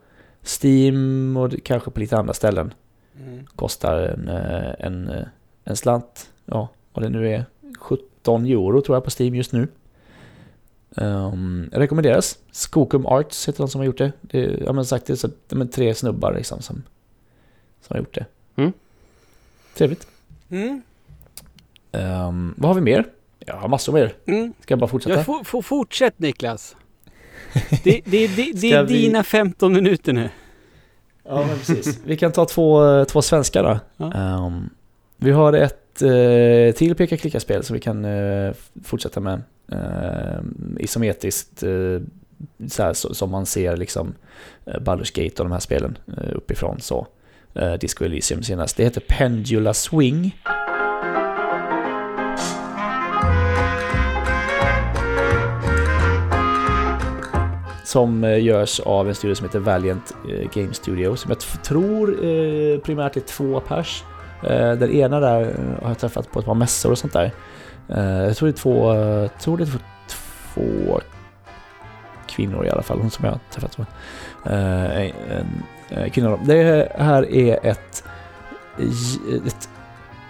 [0.63, 2.75] Steam och det- kanske på lite andra ställen.
[3.21, 3.47] Mm.
[3.57, 5.27] Kostar en, eh, en, eh,
[5.65, 6.31] en slant.
[6.45, 7.45] Ja, vad det nu är.
[7.79, 9.69] 17 euro tror jag på Steam just nu.
[10.99, 12.39] Um, rekommenderas.
[12.51, 14.13] Skokum Arts heter de som har gjort det.
[14.21, 16.83] det är, ja, men sagt, det är så, de är tre snubbar liksom som,
[17.81, 18.27] som har gjort det.
[18.57, 18.73] Mm.
[19.75, 20.07] Trevligt.
[20.51, 20.83] Mm.
[21.93, 23.05] Um, vad har vi mer?
[23.39, 24.15] Jag har massor mer.
[24.27, 24.53] Mm.
[24.61, 25.17] Ska jag bara fortsätta?
[25.17, 26.77] Jag får, får fortsätt Niklas.
[27.85, 30.29] Det, det, det, det är vi- dina 15 minuter nu.
[31.29, 32.01] Ja, men precis.
[32.05, 33.79] Vi kan ta två, två svenska då.
[33.97, 34.13] Ja.
[34.13, 34.71] Ehm,
[35.17, 39.43] vi har ett uh, till peka-klicka-spel som vi kan eh, f- fortsätta med.
[39.73, 40.41] Uh,
[40.81, 41.71] isometriskt, eh,
[42.69, 44.15] så här, så, som man ser liksom
[44.69, 46.81] uh, Baldur's Gate och de här spelen uh, uppifrån.
[46.81, 47.07] Så.
[47.61, 48.77] Uh, Disco Elysium senast.
[48.77, 50.37] Det heter Pendula Swing.
[57.97, 61.17] Som eh, görs av en studio som heter Valiant eh, Game Studio.
[61.17, 64.05] Som jag tror eh, primärt är två pers.
[64.79, 67.33] Den ena där har jag träffat på ett par mässor och sånt där.
[68.27, 68.95] Jag tror det är två,
[69.41, 69.69] tror det är
[70.09, 71.01] två,
[72.27, 73.79] kvinnor i alla fall, hon som jag har träffat
[76.13, 76.41] kvinnor.
[76.45, 78.05] Det här är ett,
[79.47, 79.69] ett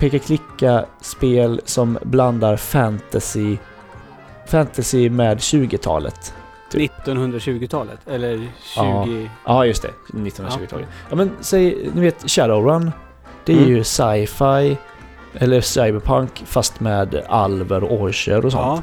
[0.00, 3.56] peka-klicka-spel som blandar fantasy
[4.46, 6.34] fantasy med 20-talet.
[6.80, 6.92] Typ.
[7.06, 8.08] 1920-talet?
[8.08, 8.48] Eller 20...
[8.76, 9.06] Ja.
[9.46, 9.90] Ja, just det.
[10.12, 10.86] 1920-talet.
[11.10, 11.16] Ja.
[11.16, 12.90] men säg, ni vet Shadowrun.
[13.44, 13.68] Det är Mm.
[13.70, 14.76] ju sci-fi,
[15.34, 18.62] eller cyberpunk, fast med alver och orcher och sånt.
[18.64, 18.82] Ja.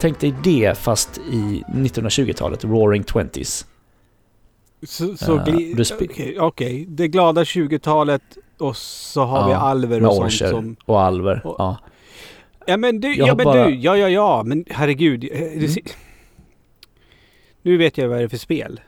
[0.00, 3.66] Tänk dig det fast i 1920-talet, Roaring Twenties.
[4.86, 6.86] Så, så spe- Okej, okej.
[6.88, 8.22] det glada 20-talet
[8.58, 10.76] och så har vi Ja, alver med och sånt som...
[10.84, 11.46] Och alver.
[11.46, 11.76] Och- Ja.
[12.66, 15.28] Ja men du, Jag ja men bara- du, ja ja ja, men herregud.
[15.32, 15.68] eh, Mm.
[17.62, 18.80] Nu vet jag vad det är för spel.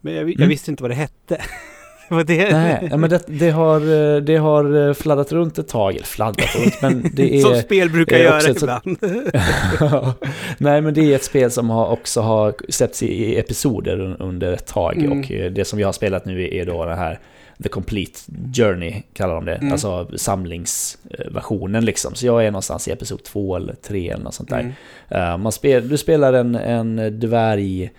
[0.00, 0.48] Men jag, vi- jag Mm.
[0.48, 1.40] visste inte vad det hette.
[2.08, 2.52] det var det.
[2.52, 3.80] Nej, men det, det, har,
[4.16, 5.94] eh, det har eh, fladdat runt ett tag.
[5.94, 7.56] Eller fladdat runt, men det Som är...
[7.60, 8.98] spel brukar är göra ibland.
[10.58, 14.16] Nej, men det är ett spel som har också har släppts i, i episoder un-
[14.22, 14.98] under ett tag.
[14.98, 15.18] Mm.
[15.20, 17.18] Och eh, det som jag har spelat nu är då den här
[17.62, 18.18] The Complete
[18.54, 19.54] Journey, kallar de det.
[19.54, 19.72] Mm.
[19.72, 22.14] Alltså samlingsversionen liksom.
[22.14, 24.60] Så jag är någonstans i episod två eller tre eller något sånt där.
[24.60, 24.72] Mm.
[25.08, 27.90] Eh, man spel, du spelar en, en dvärg...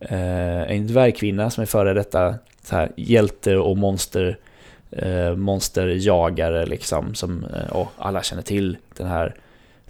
[0.00, 4.38] eh, en dvärgkvinna som är före detta så här, hjälte och monster...
[5.02, 7.14] Uh, monsterjagare liksom.
[7.14, 9.34] Som, eh, och alla känner till den här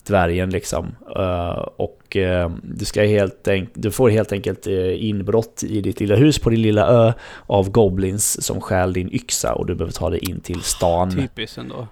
[0.06, 0.96] dvärgen liksom.
[1.16, 6.16] Eh, och eh, du, ska helt du får helt enkelt eh, inbrott i ditt lilla
[6.16, 7.12] hus på din lilla ö
[7.46, 11.10] av goblins som stjäl din yxa och du behöver ta dig in till stan.
[11.10, 11.86] Typiskt ändå.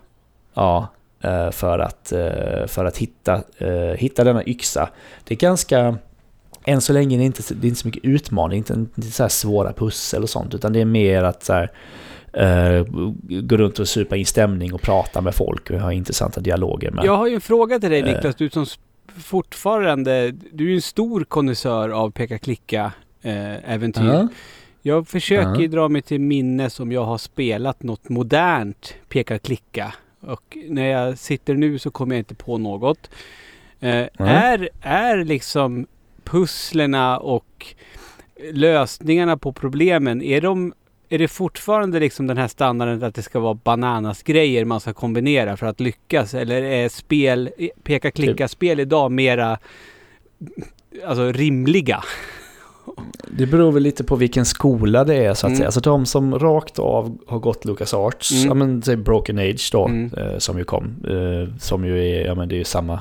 [0.55, 0.89] Ja,
[1.53, 2.13] för att,
[2.67, 3.43] för att hitta,
[3.97, 4.89] hitta denna yxa.
[5.25, 5.99] Det är ganska...
[6.65, 9.01] Än så länge är det inte, det är inte så mycket utmaning, det är inte,
[9.03, 11.71] inte så svåra pussel och sånt, utan det är mer att så här,
[12.33, 12.85] eh,
[13.43, 17.05] gå runt och supa in stämning och prata med folk och ha intressanta dialoger med.
[17.05, 18.07] Jag har ju en fråga till dig Eh.
[18.15, 18.67] Niklas, du som
[19.19, 24.05] fortfarande, du är ju en stor konnässör av peka-klicka eh, äventyr.
[24.05, 24.29] Ja.
[24.83, 25.69] Jag försöker Ja.
[25.69, 29.95] dra mig till minnes om jag har spelat något modernt peka-klicka.
[30.21, 33.11] Och när jag sitter nu så kommer jag inte på något.
[33.81, 35.87] Eh, är, är liksom
[36.25, 37.67] pusslerna och
[38.53, 40.73] lösningarna på problemen, är de
[41.13, 45.57] är det fortfarande liksom den här standarden att det ska vara bananasgrejer man ska kombinera
[45.57, 46.35] för att lyckas?
[46.35, 47.51] Eller är spel,
[47.83, 49.59] peka-klicka-spel idag mera
[51.07, 52.03] alltså rimliga?
[53.29, 55.57] Det beror väl lite på vilken skola det är så att Mm.
[55.57, 55.67] säga.
[55.67, 58.49] Alltså de som rakt av har gått Lucas Arts, Mm.
[58.49, 60.11] ja men säg Broken Age då, Mm.
[60.15, 60.85] eh, som ju kom.
[61.09, 63.01] Eh, som ju är, ja men det är ju samma,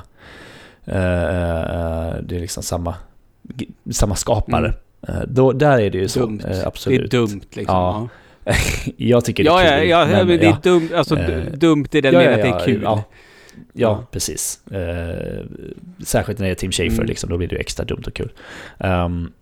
[0.84, 2.94] eh, eh, det är liksom samma,
[3.90, 4.74] samma skapare.
[5.08, 6.40] Eh, då, där är det ju så, Dumt.
[6.44, 7.10] eh, Det är absolut.
[7.10, 7.64] dumt liksom.
[7.76, 8.08] Ja,
[8.96, 10.12] Jag tycker det Ja, är ja, kul.
[10.12, 10.58] ja, men, det är ja.
[10.62, 10.88] dumt.
[10.94, 12.82] Alltså Eh, dumt i den ja, meningen ja, att det är kul.
[12.84, 13.04] Ja,
[13.54, 14.04] ja, Ja.
[14.10, 14.60] precis.
[14.70, 15.44] Eh,
[16.04, 17.06] särskilt när det är Tim Schafer, Mm.
[17.06, 18.32] liksom, då blir det ju extra dumt och kul.
[18.78, 19.32] Um,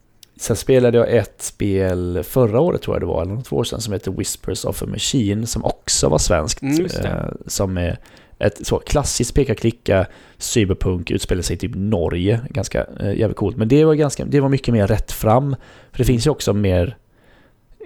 [0.40, 3.80] sen spelade jag ett spel förra året tror jag det var, eller två år sedan,
[3.80, 6.62] som heter Whispers of a Machine, som också var svenskt.
[6.62, 7.12] Mm, eh,
[7.46, 7.98] som är
[8.38, 12.40] ett så klassiskt peka-klicka, cyberpunk, utspelar sig i typ Norge.
[12.50, 13.56] Ganska eh, jävligt coolt.
[13.56, 15.56] Men det var, ganska, det var mycket mer rätt fram.
[15.90, 16.96] För det finns ju också mer,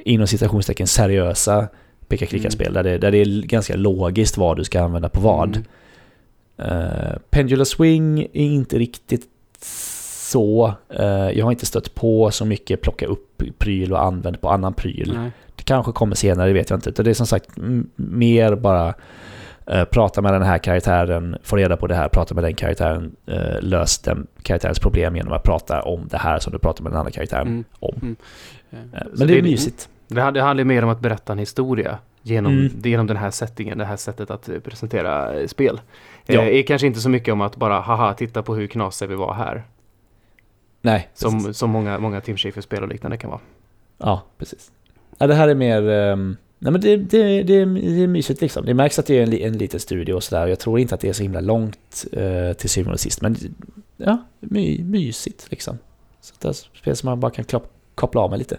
[0.04, 1.68] inom citationstecken, seriösa
[2.08, 2.84] peka-klicka-spel, Mm.
[2.84, 5.48] där, det, där det är ganska logiskt vad du ska använda på vad.
[5.48, 5.62] Mm.
[6.72, 9.28] Uh, Pendula Swing är inte riktigt
[10.32, 10.74] så.
[10.88, 14.74] Eh, jag har inte stött på så mycket plocka upp pryl och använd på annan
[14.74, 15.12] pryl.
[15.16, 15.30] Nej.
[15.56, 17.02] Det kanske kommer senare, det vet jag inte.
[17.02, 17.50] Det är som sagt
[17.96, 18.94] mer bara
[19.66, 23.16] eh, prata med den här karaktären, få reda på det här, prata med den karaktären,
[23.31, 26.92] uh, lös den karaktärens problem genom att prata om det här som du pratar med
[26.92, 27.64] den andra karaktären Mm.
[27.81, 27.94] om.
[28.03, 28.16] Mm.
[28.70, 29.88] Eh, Eh, men det är det- mysigt.
[30.09, 32.72] Det det handlar mer om att berätta en historia genom, Mm.
[32.85, 35.81] genom den här settingen, det här sättet att eh, presentera eh, spel.
[36.27, 36.40] Ja.
[36.42, 39.14] Eh, är kanske inte så mycket om att bara haha, titta på hur knasiga vi
[39.14, 39.62] var här.
[40.83, 41.42] Nej, precis.
[41.44, 43.40] Som, som många, många Tim Schafer-spel och liknande kan vara.
[43.98, 44.70] Ja, precis.
[45.18, 45.88] Ja, det här är mer...
[45.88, 48.66] ehm, nej men det, det, det, det är mysigt liksom.
[48.66, 50.46] Det märks att det är en, en liten studio och sådär.
[50.46, 53.20] Jag tror inte att det är så himla långt uh, till syvende och sist.
[53.20, 53.37] Men
[53.96, 55.79] ja, my, mysigt liksom.
[56.20, 58.59] Så det är spel som man bara kan klopp, koppla av med lite.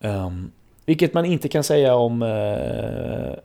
[0.00, 0.52] Um,
[0.86, 3.38] vilket man inte kan säga om eh,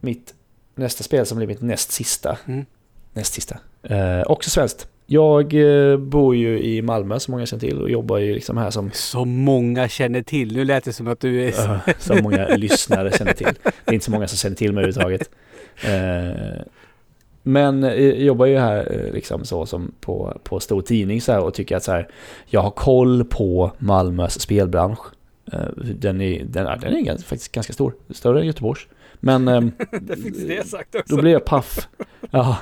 [0.00, 0.34] mitt
[0.74, 2.38] nästa spel som blir mitt näst sista.
[2.46, 2.66] Mm.
[3.12, 3.58] Näst sista.
[3.82, 4.88] Eh, också svenskt.
[5.10, 8.70] Jag eh, bor ju i Malmö som många känner till och jobbar ju liksom här
[8.70, 10.56] som Så många känner till.
[10.56, 11.48] Nu lät det som att du är...
[11.48, 13.58] Uh, som många lyssnare känner till.
[13.62, 15.30] Det är inte så många som känner till mig överhuvudtaget.
[15.82, 16.62] Eh,
[17.42, 21.40] men eh, jag jobbar ju här liksom så som på, på stor tidning så här
[21.40, 22.08] och tycker att så här,
[22.46, 25.00] jag har koll på Malmös spelbransch.
[25.74, 28.86] Den är, den, ja, den är faktiskt ganska stor, större än Göteborgs.
[29.20, 31.16] Men ehm, det finns det sagt också.
[31.16, 31.88] då blir jag paff.
[32.30, 32.58] Ja,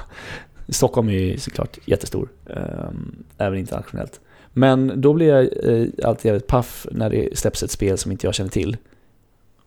[0.69, 4.21] Stockholm är ju såklart jättestor, ehm, även internationellt.
[4.53, 8.27] Men då blir jag eh, alltid jävligt paff när det släpps ett spel som inte
[8.27, 8.77] jag känner till.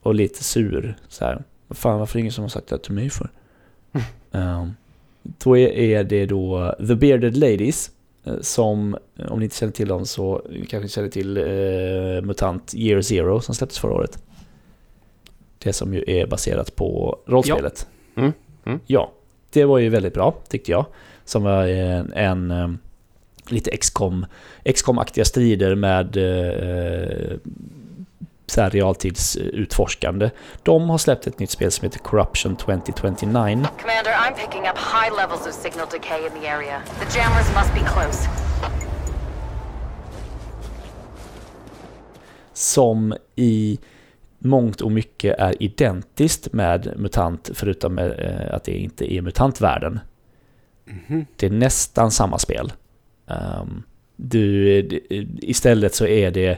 [0.01, 0.97] Och lite sur.
[1.07, 1.43] Så här.
[1.69, 3.29] Fan, varför är det ingen som har sagt det till mig för?
[4.31, 4.73] Ehm,
[5.23, 7.91] då är, är det då The Bearded Ladies.
[8.23, 12.21] eh, som, eh, om ni inte känner till dem så kanske ni känner till eh,
[12.23, 14.23] MUTANT Year Zero som släpptes förra året.
[15.57, 17.87] Det som ju är baserat på rollspelet.
[18.15, 18.21] Ja.
[18.21, 18.33] Mm.
[18.65, 18.79] Mm.
[18.87, 19.11] ja,
[19.49, 20.85] det var ju väldigt bra tyckte jag.
[21.25, 22.69] Som var en, en eh,
[23.47, 24.25] lite XCOM,
[24.65, 27.37] XCOM-aktiga strider med eh,
[28.45, 30.29] så här realtidsutforskande.
[30.63, 33.67] De har släppt ett nytt spel som heter Corruption 2029.
[33.81, 36.81] Commander, I'm picking up high levels of signal decay in the area.
[36.99, 38.29] The jammers must be close.
[42.53, 43.79] Som i
[44.39, 49.99] mångt och mycket är identiskt med MUTANT förutom eh, att det inte är MUTANT-världen.
[50.85, 51.25] Mhm.
[51.35, 52.71] Det är nästan samma spel.
[53.27, 53.83] Um,
[54.15, 54.87] du,
[55.41, 56.57] istället så är det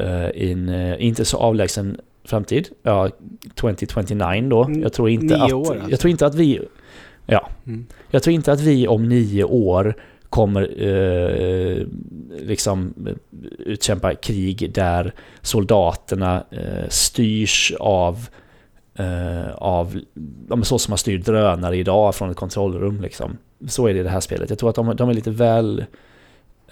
[0.00, 3.10] uh, i en uh, inte så avlägsen framtid, ja
[3.54, 4.64] 2029 då.
[4.64, 5.90] Mm, Jag tror inte nio att, år alltså.
[5.90, 6.60] jag tror inte att vi,
[7.26, 7.86] ja, Mm.
[8.10, 9.94] jag tror inte att vi om nio år
[10.34, 11.86] kommer eh,
[12.38, 13.14] liksom eh,
[13.58, 18.28] utkämpa krig där soldaterna eh, styrs av,
[18.98, 20.00] eh, av
[20.62, 23.00] så som man styr drönare idag från ett kontrollrum.
[23.00, 23.38] Liksom.
[23.68, 24.50] Så är det i det här spelet.
[24.50, 25.78] Jag tror att de, de är lite väl...
[25.78, 25.84] eh,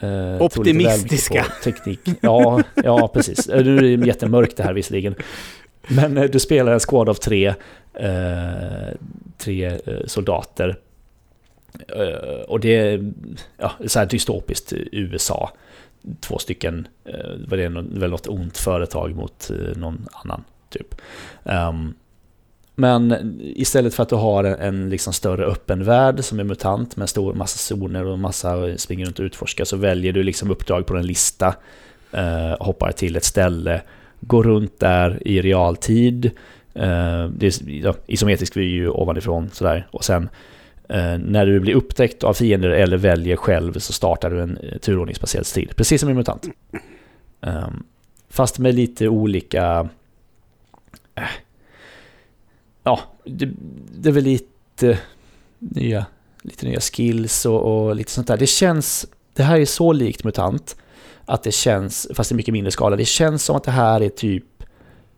[0.00, 1.46] tror lite väl Optimistiska.
[1.64, 2.00] Teknik.
[2.20, 3.48] Ja, ja, precis.
[3.48, 5.14] Eh, Du är jättemörkt det här visserligen.
[5.88, 7.54] Men eh, du spelar en squad av tre,
[7.94, 8.96] eh,
[9.38, 10.78] tre eh, soldater.
[11.88, 13.12] Eh, och det är
[13.58, 15.50] ja, så här dystopiskt USA.
[16.20, 20.94] Två stycken, eh, var det är väl något ont företag mot eh, någon annan typ.
[21.44, 21.94] Ehm,
[22.74, 27.08] men istället för att du har en, liksom större öppen värld som är mutant med
[27.08, 30.96] stor massa zoner och massa springer runt och utforskar så väljer du liksom uppdrag på
[30.96, 31.54] en lista.
[32.60, 33.82] Hoppar till ett ställe,
[34.20, 36.30] går runt där i realtid.
[36.72, 39.86] Det är ja, isometrisk vy ju ovanifrån sådär.
[39.90, 40.28] Och sen
[40.92, 44.78] Eh, när du blir upptäckt av fiender eller väljer själv så startar du en eh,
[44.78, 45.76] turordningsbaserad strid.
[45.76, 46.48] Precis som i MUTANT.
[47.40, 47.82] Ehm,
[48.28, 49.88] fast med lite olika...
[51.14, 51.22] Eh,
[52.82, 53.48] ja, det,
[53.98, 54.98] det är väl lite
[55.58, 56.06] nya,
[56.42, 58.36] lite nya skills och, och lite sånt där.
[58.36, 59.06] Det känns...
[59.34, 60.76] Det här är så likt MUTANT
[61.24, 64.08] att det känns, fast i mycket mindre skala, det känns som att det här är
[64.08, 64.44] typ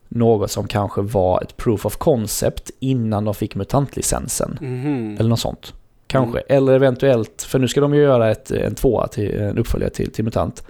[0.08, 4.58] något som kanske var ett proof of concept innan de fick MUTANT-licensen.
[4.60, 5.16] Mhm.
[5.18, 5.74] Eller något sånt.
[6.06, 6.38] Kanske.
[6.40, 10.10] Eller eventuellt, för nu ska de ju göra ett, en tvåa till, en uppföljare till,
[10.12, 10.64] till MUTANT.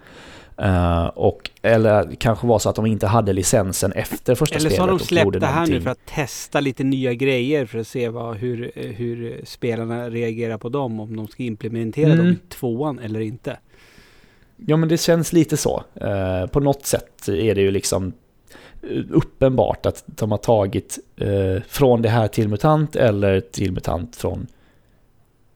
[0.58, 4.76] Eh, och, eller kanske var så att de inte hade licensen efter första Eller spelet.
[4.76, 5.80] så har de släppt det här nu någonting.
[5.82, 10.68] för att testa lite nya grejer för att se vad, hur, hur spelarna reagerar på
[10.68, 11.00] dem.
[11.00, 12.32] Om de ska implementera dem Mm.
[12.32, 13.56] i tvåan eller inte.
[14.56, 15.82] Ja men det känns lite så.
[15.94, 18.12] Eh, på något sätt är det ju liksom
[19.10, 24.46] uppenbart att de har tagit eh, från det här till MUTANT eller till MUTANT från...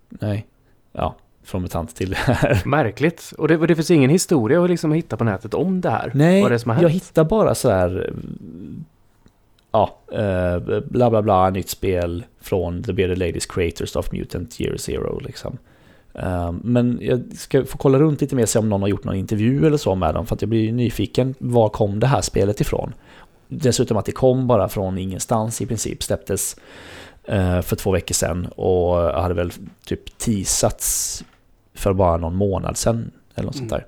[0.08, 0.46] Nej.
[0.92, 2.62] Ja, från MUTANT till det här.
[2.66, 3.32] Märkligt.
[3.38, 6.12] Och det, och det finns ingen historia att liksom hitta på nätet om det här.
[6.14, 8.12] Nej, det jag hittar bara så här...
[9.70, 14.76] Ja, eh, bla bla bla, nytt spel från The Bearded Ladies Creators of Mutant Year
[14.76, 15.58] Zero liksom.
[16.22, 19.14] Eh, Men jag ska få kolla runt lite mer se om någon har gjort någon
[19.16, 21.34] intervju eller så med dem för att jag blir nyfiken.
[21.38, 22.92] Var kom det här spelet ifrån?
[23.48, 26.02] Dessutom att det kom bara från ingenstans i princip.
[26.02, 26.56] Släpptes
[27.24, 29.50] eh, för två veckor sedan och hade väl
[29.86, 31.24] typ teasats
[31.74, 33.80] för bara någon månad sedan eller något sånt Mm.
[33.80, 33.86] där.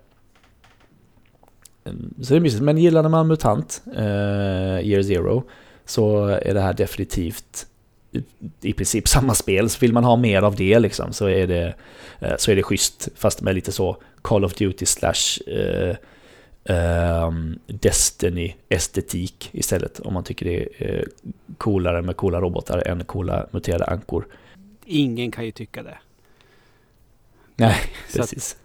[1.91, 2.63] Mm, Så det är mysigt.
[2.63, 4.03] Men gillade man MUTANT, eh,
[4.89, 5.43] Year Zero,
[5.85, 7.67] så är det här definitivt
[8.61, 9.71] i- princip samma spel.
[9.71, 11.75] Så vill man ha mer av det liksom, så är det,
[12.21, 13.09] eh, så är det schysst.
[13.17, 15.97] Fast med lite så Call of Duty slash eh,
[16.65, 20.01] ehm, Destiny-estetik istället.
[20.01, 21.03] Om man tycker det är eh,
[21.59, 24.27] coolare med coola robotar än coola muterade ankor.
[24.85, 25.99] Ingen kan ju tycka det.
[27.57, 27.77] Nej,
[28.09, 28.57] Så att- Precis.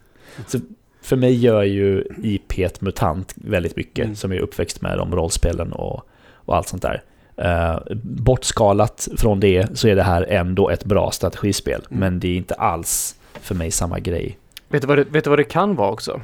[0.47, 0.59] Så
[1.01, 4.15] för mig gör ju IP MUTANT väldigt mycket, Mm.
[4.15, 7.03] som är uppväxt med de rollspelen och, och allt sånt där.
[7.41, 11.99] Uh, bortskalat från det så är det här ändå ett bra strategispel, Mm.
[11.99, 14.37] men det är inte alls för mig samma grej.
[14.69, 16.21] Vet du, vad det, vet du vad det kan vara också?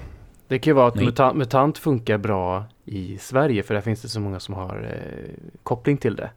[0.48, 4.08] Det kan ju vara att mutant, mutant funkar bra i Sverige för där finns det
[4.10, 6.30] så många som har eh, koppling till det.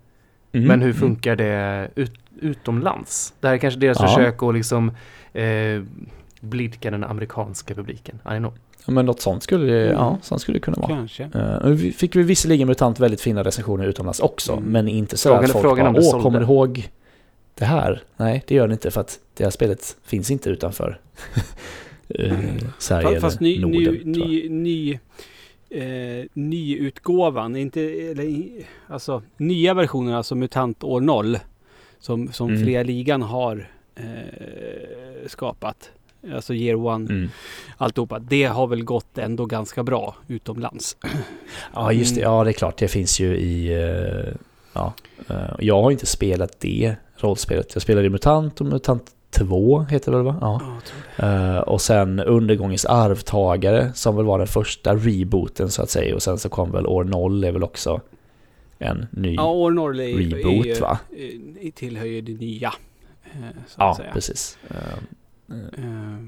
[0.52, 0.68] Mm.
[0.68, 3.34] Men hur funkar det ut, utomlands?
[3.40, 4.06] Det här är kanske deras Ja.
[4.08, 4.92] försök att liksom
[5.32, 5.82] eh,
[6.40, 8.18] blidka den amerikanska publiken.
[8.24, 8.54] I don't know.
[8.86, 9.94] Ja, men något sånt skulle det, Mm.
[9.94, 10.88] ja, sånt skulle det kunna vara.
[10.88, 11.24] Kanske.
[11.34, 14.64] Uh, vi fick vi visserligen MUTANT väldigt fina recensioner utomlands också, Mm.
[14.64, 16.88] men inte så Frågan- att folk frågan om bara, åh, sålde." kommer du ihåg
[17.54, 18.02] det här?
[18.16, 21.00] Nej, det gör det inte för att det här spelet finns inte utanför
[22.20, 22.32] uh,
[22.78, 23.94] Sverige Fa- Fast ny, eller Norden.
[24.04, 24.98] ny, ny, ny,
[25.82, 28.44] eh, nyutgåvan, inte, eller,
[28.86, 31.38] alltså nya versioner, alltså MUTANT år 0,
[31.98, 32.64] som, som Mm.
[32.64, 35.90] Fria Ligan har eh, skapat.
[36.34, 37.30] Alltså year one, Mm.
[37.76, 38.18] alltihopa.
[38.18, 40.96] Det har väl gått ändå ganska bra utomlands.
[41.74, 42.20] Ja, just det.
[42.22, 42.32] Mm.
[42.32, 42.76] Ja, det är klart.
[42.78, 43.68] Det finns ju i...
[43.72, 44.34] eh,
[44.72, 44.92] ja.
[45.28, 47.70] eh, jag har inte spelat det rollspelet.
[47.74, 50.36] Jag spelade i MUTANT och MUTANT 2 heter det väl va?
[50.40, 50.60] Ja.
[51.16, 51.24] Ja.
[51.56, 56.14] Eh, och sen Undergångens arvtagare som väl var den första rebooten så att säga.
[56.14, 58.00] Och sen så kom väl år 0 är väl också
[58.78, 60.98] en ny Ja, År Norley är, reboot är, va?
[61.74, 62.72] tillhör ju det nya.
[63.68, 64.12] Så Ja, att säga.
[64.12, 64.58] precis.
[65.50, 66.18] Eh,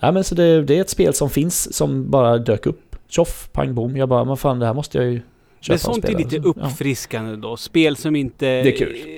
[0.00, 2.96] Ja, men så det, det är ett spel som finns som bara dök upp.
[3.08, 3.96] Tjoff, pang, bom.
[3.96, 5.20] Jag bara, men fan det här måste jag ju
[5.60, 6.42] köpa Men sånt är lite Ja.
[6.44, 7.56] uppfriskande då.
[7.56, 8.74] Spel som inte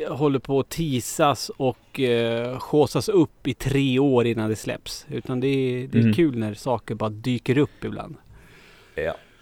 [0.08, 5.06] håller på att teasas och uh, upp i tre år innan det släpps.
[5.10, 6.14] Utan det är, det är Mm.
[6.14, 8.16] kul när saker bara dyker upp ibland.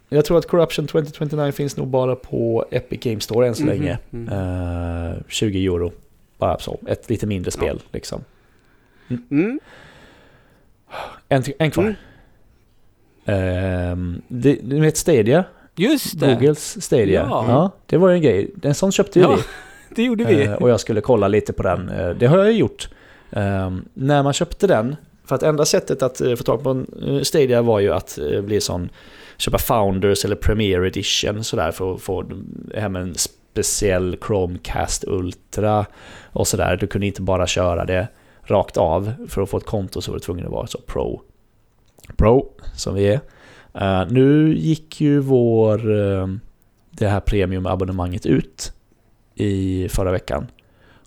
[0.08, 3.70] Jag tror att Corruption 2029 finns nog bara på Epic Games Store än så Mhm,
[3.70, 3.98] länge.
[4.12, 4.28] mm.
[5.08, 5.92] Eh, 20 euro.
[6.38, 6.78] Bara så.
[6.86, 8.24] Ett lite mindre spel liksom.
[9.30, 9.60] Mm.
[11.28, 11.84] En, en kvar.
[11.84, 11.94] Mm.
[14.28, 15.44] Det, du vet Stadia?
[15.76, 16.34] Just det!
[16.34, 17.26] Googles Stadia.
[17.30, 17.44] Ja.
[17.48, 17.70] Ja.
[17.86, 18.50] det var ju en grej.
[18.62, 19.42] En sån köpte ju Ja, vi.
[19.96, 20.44] Det gjorde vi.
[20.44, 21.88] Eh, och jag skulle kolla lite på den.
[21.88, 22.88] Eh, Det har jag gjort.
[23.30, 26.86] Ehm, när man köpte den, för att enda sättet att eh, få tag på en
[27.06, 28.88] eh, Stadia var ju att eh, bli sån,
[29.36, 32.24] köpa Founders eller Premier Edition sådär för att få
[32.74, 35.86] hem en speciell Chromecast Ultra
[36.32, 36.76] och sådär.
[36.80, 38.08] Du kunde inte bara köra det
[38.46, 39.12] rakt av.
[39.28, 41.22] För att få ett konto så var du tvungen att vara så Pro.
[42.16, 43.20] Pro, som vi är.
[43.74, 46.28] Eh, nu gick ju vår, eh,
[46.90, 48.72] det här premiumabonnemanget ut
[49.34, 50.46] i förra veckan.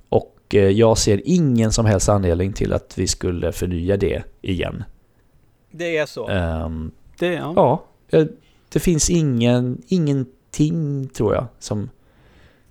[0.10, 4.84] Och eh, jag ser ingen som helst anledning till att vi skulle förnya det igen.
[5.72, 6.28] Det är så.
[6.28, 7.54] Ehm, det, ja.
[7.56, 7.84] ja,
[8.18, 8.26] eh,
[8.70, 11.90] det finns ingen, ingenting tror jag som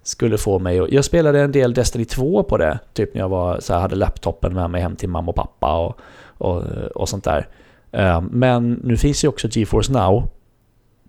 [0.07, 0.93] skulle få mig att...
[0.93, 3.97] Jag spelade en del Destiny 2 på det, typ när jag var, så här, hade
[3.97, 6.01] laptopen med mig hem till mamma och pappa och,
[6.39, 6.63] och,
[6.95, 7.49] och sånt där.
[7.93, 10.31] Ehm, men nu finns ju också GeForce Now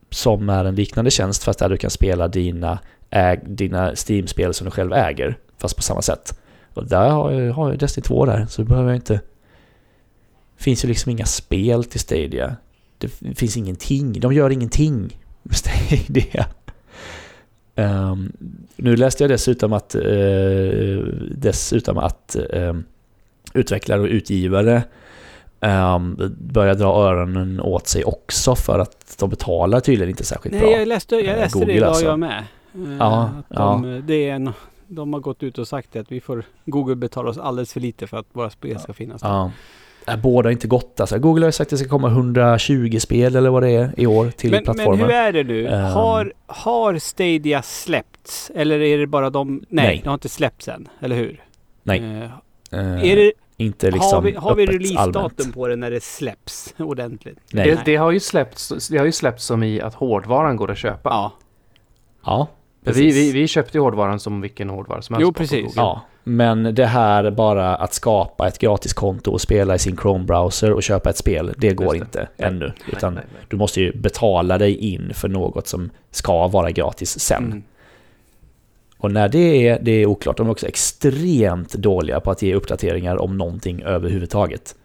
[0.09, 2.79] som är en liknande tjänst fast där du kan spela dina,
[3.09, 6.39] äg, dina Steam-spel som du själv äger, fast på samma sätt.
[6.73, 9.21] Och där har jag, har jag Destiny 2 där, så då behöver jag inte...
[10.57, 12.55] finns ju liksom inga spel till Stadia.
[12.97, 14.19] Det finns ingenting.
[14.19, 16.45] De gör ingenting med Stadia.
[17.77, 18.31] Um,
[18.75, 22.83] nu läste jag dessutom att, uh, dessutom att um,
[23.53, 24.83] utvecklare och utgivare
[25.59, 30.61] um, börjar dra öronen åt sig också för att de betalar tydligen inte särskilt Nej,
[30.61, 30.71] bra.
[30.71, 32.05] jag läste, jag Eh, läste det Google idag alltså.
[32.05, 32.37] jag med.
[32.75, 34.51] Eh, Ja, att de, det är en,
[34.87, 38.07] de har gått ut och sagt att vi får Google betala oss alldeles för lite
[38.07, 39.29] för att våra spel ska finnas där.
[39.29, 39.51] Ja.
[40.07, 41.19] Äh, Båda inte gått alltså.
[41.19, 44.07] Google har ju sagt att det ska komma 120 spel eller vad det är i
[44.07, 45.05] år till Men, men plattformen.
[45.05, 45.67] hur är det nu?
[45.67, 45.83] Ehm.
[45.83, 48.51] Har, har Stadia släppts?
[48.55, 49.65] Eller är det bara de...
[49.69, 50.01] Nej, Nej.
[50.03, 50.89] de har inte släppts än.
[50.99, 51.43] Eller hur?
[51.83, 51.99] Nej.
[52.71, 56.73] Eh, är det, inte liksom har vi, har vi releasedatum på det när det släpps
[56.77, 57.37] ordentligt?
[57.53, 57.65] Nej.
[57.69, 60.77] Det, det har ju släppts, det har ju släppts som i att hårdvaran går att
[60.77, 61.09] köpa.
[61.09, 61.33] Ja.
[62.25, 62.47] Ja,
[62.79, 63.15] vi, precis.
[63.15, 65.23] vi, vi köpte ju hårdvaran som vilken hårdvara som helst.
[65.27, 65.73] Jo, precis.
[65.75, 70.83] Ja, men det här bara att skapa ett gratiskonto och spela i sin Chrome-browser och
[70.83, 71.97] köpa ett spel, det går det.
[71.97, 72.73] inte ännu.
[72.91, 73.45] Utan nej, nej.
[73.47, 77.45] du måste ju betala dig in för något som ska vara gratis sen.
[77.45, 77.63] Mm.
[78.97, 80.37] Och när det är, det är oklart.
[80.37, 84.75] De är också extremt dåliga på att ge uppdateringar om någonting överhuvudtaget.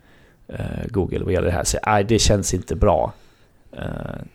[0.49, 1.65] Eh, Google vad gäller det här.
[1.65, 3.13] Så nej, det känns inte bra.
[3.77, 3.83] Eh,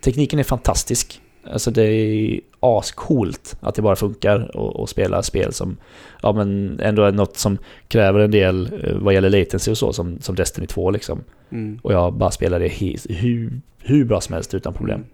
[0.01, 1.21] tekniken är fantastisk.
[1.51, 5.77] Alltså det är ascoolt att det bara funkar och, och spela spel som
[6.21, 9.93] ja, men ändå är något som kräver en del eh, vad gäller latency och så
[9.93, 11.23] som, som Destiny 2 liksom.
[11.49, 11.79] Mm.
[11.83, 12.67] Och jag bara spelar det
[13.09, 14.99] hur, hur bra som helst utan problem.
[14.99, 15.09] Mm.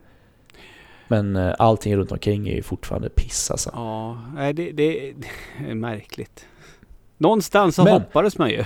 [1.07, 3.69] Men eh, allting runt omkring är ju fortfarande piss alltså.
[3.73, 4.17] Ja,
[4.53, 5.27] det, det, det
[5.69, 6.45] är märkligt.
[7.17, 8.63] Någonstans så Men- hoppades man ju.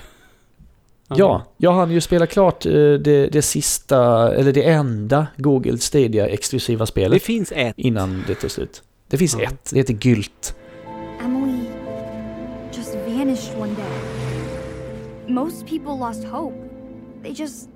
[1.15, 6.27] Ja, jag hann ju spela klart eh, det, det sista, eller det enda Google Stadia
[6.27, 7.73] exklusiva Det spelet finns ett.
[7.77, 8.83] innan det tog slut.
[9.07, 9.43] Det finns Ja.
[9.43, 10.55] ett, det heter Gylt.
[11.25, 11.59] Emily
[12.73, 15.33] just vanished one day.
[15.33, 16.55] Most people lost hope.
[17.23, 17.69] They just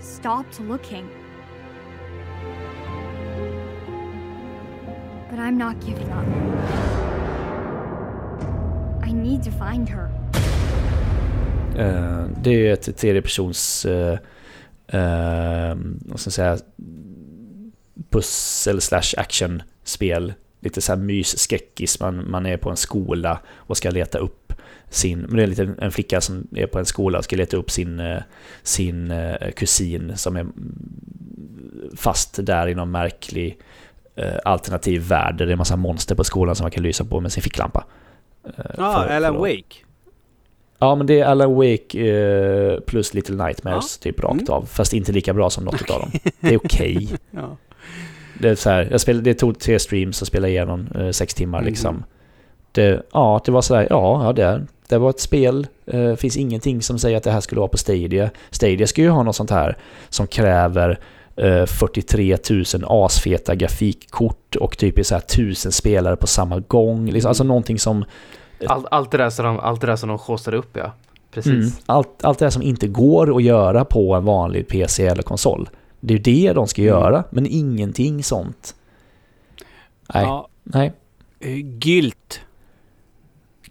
[0.00, 1.04] stopped looking.
[5.30, 6.26] But I'm not giving up.
[9.08, 10.10] I need to find her.
[11.78, 14.16] Eh, det är ett tredjepersons, uh,
[16.06, 16.58] vad ska jag säga,
[18.10, 20.32] pussel slash action spel.
[20.60, 24.52] Lite så här mys-skräckis, man, man är på en skola och ska leta upp
[24.88, 27.36] sin, men det är en, liten, en flicka som är på en skola och ska
[27.36, 28.22] leta upp sin, eh,
[28.62, 30.46] sin eh, kusin som är
[31.96, 33.58] fast där i någon märklig
[34.16, 35.36] eh, alternativ värld.
[35.38, 37.42] där Det är en massa monster på skolan som man kan lysa på med sin
[37.42, 37.84] ficklampa.
[38.44, 39.87] Eh, Ja, för Alan Wake.
[40.78, 44.52] Ja, men det är Alan Wake eh, plus Little Nightmares typ rakt Mm.
[44.52, 44.62] av.
[44.66, 46.10] Fast inte lika bra som något av dem.
[46.40, 47.08] Det är okej.
[47.30, 47.56] Ja.
[48.40, 51.34] Det, är så här, jag spelade, det tog tre streams att spela igenom eh, sex
[51.34, 51.66] timmar Mhm.
[51.68, 52.04] liksom.
[52.72, 55.66] Det, ja, det var sådär, ja, ja det, det var ett spel.
[55.84, 58.30] Det finns ingenting som säger att det här skulle vara på Stadia.
[58.50, 59.76] Stadia ska ju ha något sånt här
[60.08, 60.98] som kräver
[61.36, 67.10] eh, 43 000 asfeta grafikkort och typ så här 1000 spelare på samma gång.
[67.10, 68.04] Liksom, alltså någonting som...
[68.66, 70.92] Allt, allt, det där som de, allt det där som de haussade upp ja.
[71.30, 71.52] Precis.
[71.52, 75.22] Mm, allt, allt det där som inte går att göra på en vanlig PC eller
[75.22, 75.68] konsol.
[76.00, 76.94] Det är ju det de ska Mm.
[76.94, 78.74] göra, men ingenting sånt.
[80.14, 80.92] Nej, Ja, nej.
[81.40, 81.56] eh,
[81.86, 82.40] Gylt.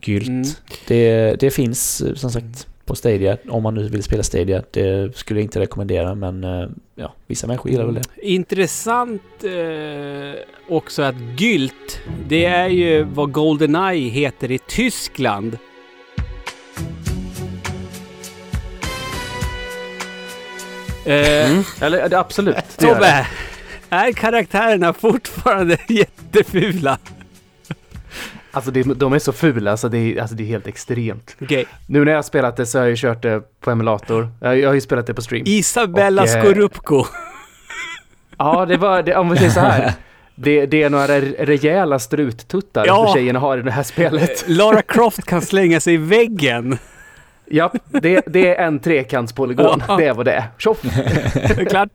[0.02, 0.28] Gylt.
[0.28, 0.44] Mm.
[0.88, 4.64] Det, det finns eh, som sagt på Stadia, om man nu vill spela Stadia.
[4.72, 8.02] Det skulle jag inte rekommendera, men eh, ja, vissa människor gillar väl det.
[8.22, 10.42] Intressant eh,
[10.76, 15.58] också att Gylt, det är ju vad Goldeneye heter i Tyskland.
[21.06, 21.64] Eh, Mm.
[21.82, 22.56] Eller absolut.
[22.56, 22.86] det.
[22.86, 23.28] Tobbe,
[23.90, 26.98] är karaktärerna fortfarande jättefula?
[28.58, 31.36] Alltså det, de är så fula så det är, alltså det är helt extremt.
[31.42, 31.68] Okej.
[31.88, 34.30] Nu när jag har spelat det så har jag ju kört det på emulator.
[34.42, 35.44] Jag, har ju spelat det på stream.
[35.48, 37.06] Isabella Och, eh, Skorupko.
[38.38, 39.94] Ja, det var, det, om vi säger så här.
[40.40, 43.12] Det, det är några re- rejäla struttuttar Ja.
[43.16, 44.44] tjejerna har i det här spelet.
[44.48, 46.78] Lara Croft kan slänga sig i väggen.
[47.46, 49.82] Ja, det, det är en trekantspolygon.
[49.88, 49.98] Ja.
[49.98, 50.44] Det är vad det är.
[50.58, 50.82] Tjoff!
[51.70, 51.90] Klart.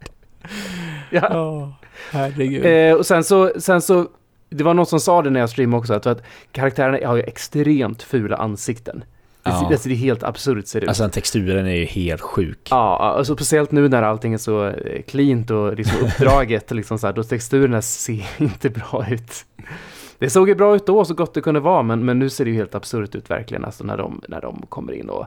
[1.11, 1.21] Ja.
[1.31, 1.75] Ja,
[2.11, 2.67] herregud.
[2.67, 4.07] Eh, och sen så, sen så,
[4.53, 6.23] det var någon som sa det när jag streamade också, att, att
[6.53, 9.05] karaktärerna har ju extremt fula ansikten.
[9.45, 9.77] Det, Ja.
[9.79, 10.89] ser- det är helt absurt ser det ut.
[10.89, 12.69] Alltså texturen är ju helt sjuk.
[12.71, 17.07] Ja, alltså speciellt nu när allting är så eh, cleant och liksom uppdraget, liksom så
[17.07, 19.33] här, då texturerna ser inte bra ut.
[20.19, 22.45] Det såg ju bra ut då, så gott det kunde vara, men, men nu ser
[22.45, 25.27] det ju helt absurt ut verkligen, alltså när de, när de kommer in och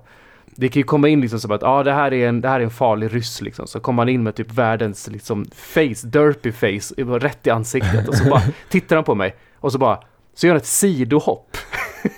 [0.56, 2.60] det kan ju komma in liksom som att, ah, det, här är en, det här
[2.60, 6.52] är en farlig ryss liksom, så kommer man in med typ världens liksom face, derpy
[6.52, 10.00] face, rätt i ansiktet och så bara tittar han på mig och så bara,
[10.34, 11.58] så gör han ett sidohopp.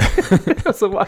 [0.66, 1.06] och, så bara,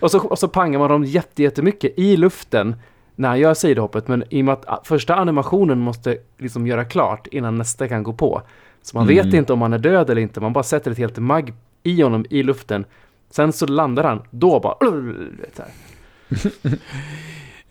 [0.00, 2.76] och, så, och så pangar man dem jätte, jättemycket i luften
[3.16, 6.84] när han gör sidohoppet, men i och med att ah, första animationen måste liksom göra
[6.84, 8.42] klart innan nästa kan gå på.
[8.82, 9.24] Så man Mm.
[9.24, 11.52] vet inte om han är död eller inte, man bara sätter ett helt mag
[11.82, 12.84] i honom i luften.
[13.30, 14.74] Sen så landar han, då bara...
[15.56, 15.70] så här.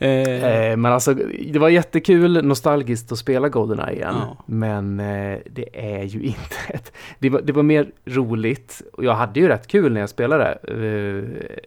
[0.01, 1.13] Eh, Eh, men alltså,
[1.47, 4.15] det var jättekul, nostalgiskt att spela Goldeneye igen.
[4.17, 4.37] Ja.
[4.45, 6.93] Men eh, det är ju inte ett...
[7.19, 8.81] Det var, det var mer roligt.
[8.93, 10.57] Och jag hade ju rätt kul när jag spelade.
[10.67, 11.57] Eh,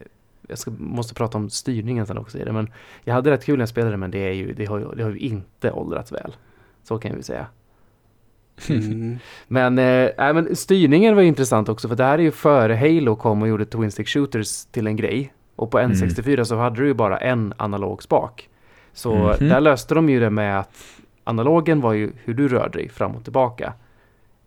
[0.49, 2.53] jag ska, måste prata om styrningen sen också i det.
[2.53, 2.71] Men
[3.05, 5.03] jag hade rätt kul när jag spelade, men det, är ju, det, har, ju, det
[5.03, 6.37] har ju inte åldrats väl.
[6.83, 7.47] Så kan vi säga.
[8.69, 9.19] mm.
[9.49, 13.17] Men, eh, nej, men styrningen var intressant också, för det här är ju före Halo
[13.17, 15.33] kom och gjorde Twin Stick Shooters till en grej.
[15.57, 15.93] Och på Mm.
[15.93, 18.49] N64 så hade du ju bara en analog spak.
[18.93, 19.49] Så Mhm.
[19.49, 20.77] där löste de ju det med att
[21.25, 23.73] analogen var ju hur du rörde dig fram och tillbaka.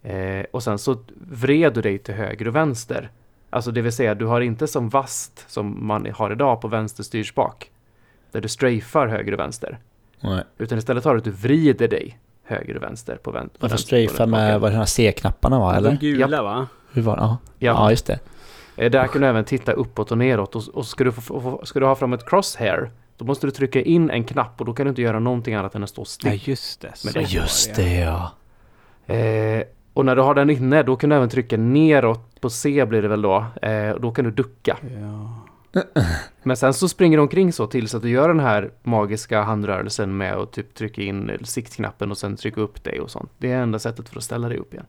[0.03, 0.97] Eh, och sen så
[1.31, 3.09] vred du dig till höger och vänster.
[3.49, 7.03] Alltså det vill säga, du har inte som vast som man har idag på vänster
[7.03, 7.71] styrspak.
[8.31, 9.79] Där du strafar höger och vänster.
[10.19, 10.43] Nej.
[10.57, 14.25] Utan istället har du att du vrider dig höger och vänster på, vänster- på strafa
[14.25, 15.97] med vad de här C-knapparna var, De eller?
[15.97, 16.67] gula va?
[16.93, 17.21] Hur var det?
[17.21, 17.37] Ja.
[17.59, 17.71] Ja.
[17.73, 18.19] ja, just det.
[18.77, 21.79] Eh, Där kan du även titta uppåt och neråt och, och ska, du få, ska
[21.79, 24.85] du ha fram ett crosshair då måste du trycka in en knapp och då kan
[24.85, 26.29] du inte göra någonting annat än att stå still.
[26.29, 26.93] Nej just det.
[27.05, 28.31] Men Ja, det- just det ja.
[29.15, 29.63] Eh,
[29.93, 33.01] och när du har den inne då kan du även trycka neråt på C blir
[33.01, 33.45] det väl då.
[33.61, 34.77] Eh, då kan du ducka.
[35.01, 35.41] Ja.
[36.43, 40.17] Men sen så springer du omkring så tills att du gör den här magiska handrörelsen
[40.17, 43.31] med att typ trycka in siktknappen och sen trycka upp dig och sånt.
[43.37, 44.85] Det är enda sättet för att ställa dig upp igen.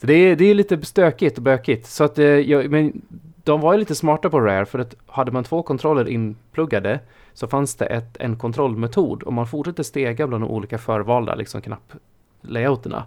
[0.00, 1.86] Så det är, det är lite stökigt och bökigt.
[1.86, 3.02] Så att, eh, jag, men
[3.44, 7.00] de var ju lite smarta på Rare för att hade man två kontroller inpluggade
[7.34, 9.22] så fanns det ett, en kontrollmetod.
[9.26, 13.04] Om man fortsätter stega bland de olika förvalda liksom knapplayouterna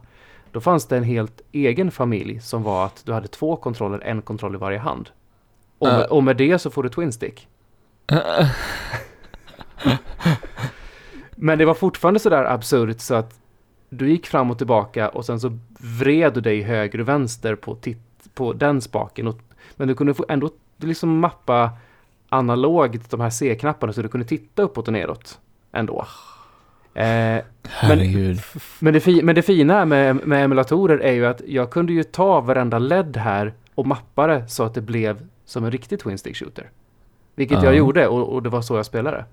[0.51, 4.21] då fanns det en helt egen familj som var att du hade två kontroller, en
[4.21, 5.09] kontroll i varje hand.
[5.77, 6.05] Och med, Äh.
[6.05, 7.47] och med det så får du Twin Stick.
[11.35, 13.39] Men det var fortfarande sådär absurt så att
[13.89, 15.57] du gick fram och tillbaka och sen så
[15.99, 17.99] vred du dig höger och vänster på, titt,
[18.33, 19.27] på den spaken.
[19.27, 19.39] Och,
[19.75, 21.71] men du kunde få ändå liksom mappa
[22.29, 25.39] analogt de här C-knapparna så du kunde titta uppåt och neråt
[25.71, 26.05] ändå.
[26.93, 28.41] Eh, Herregud.
[28.79, 32.03] men, det fi, men det fina med, med emulatorer är ju att jag kunde ju
[32.03, 36.17] ta varenda LED här och mappa det så att det blev som en riktig Twin
[36.17, 36.69] Stick Shooter.
[37.35, 37.65] Vilket Ja.
[37.65, 39.25] jag gjorde och, och det var så jag spelade.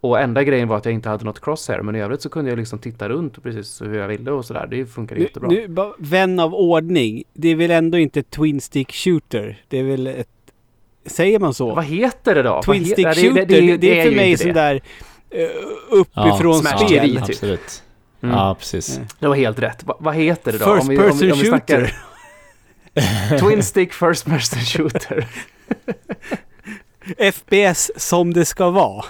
[0.00, 2.50] Och enda grejen var att jag inte hade något crosshair men i övrigt så kunde
[2.50, 4.66] jag liksom titta runt precis hur jag ville och sådär.
[4.70, 5.48] Det funkar jättebra.
[5.48, 7.24] nu, vän av ordning.
[7.32, 9.62] Det är väl ändå inte Twin Stick Shooter?
[9.68, 10.28] Det är väl ett
[11.06, 11.74] Säger man så?
[11.74, 12.62] Vad heter det då?
[12.62, 14.52] Twin stick shooter, det, det, är för mig sån det.
[14.52, 14.80] där uh,
[15.90, 16.88] uppifrån Smash spel.
[16.88, 17.06] TV.
[17.06, 17.22] typ.
[17.22, 17.82] Absolut.
[18.22, 18.34] Mm.
[18.34, 19.00] Ja, precis.
[19.18, 19.84] Det var helt rätt.
[19.84, 20.64] Va, vad heter det då?
[20.64, 21.96] First Om vi- om vi- person om vi shooter.
[23.40, 25.28] Twin stick first person shooter.
[27.32, 29.04] FPS som det ska vara.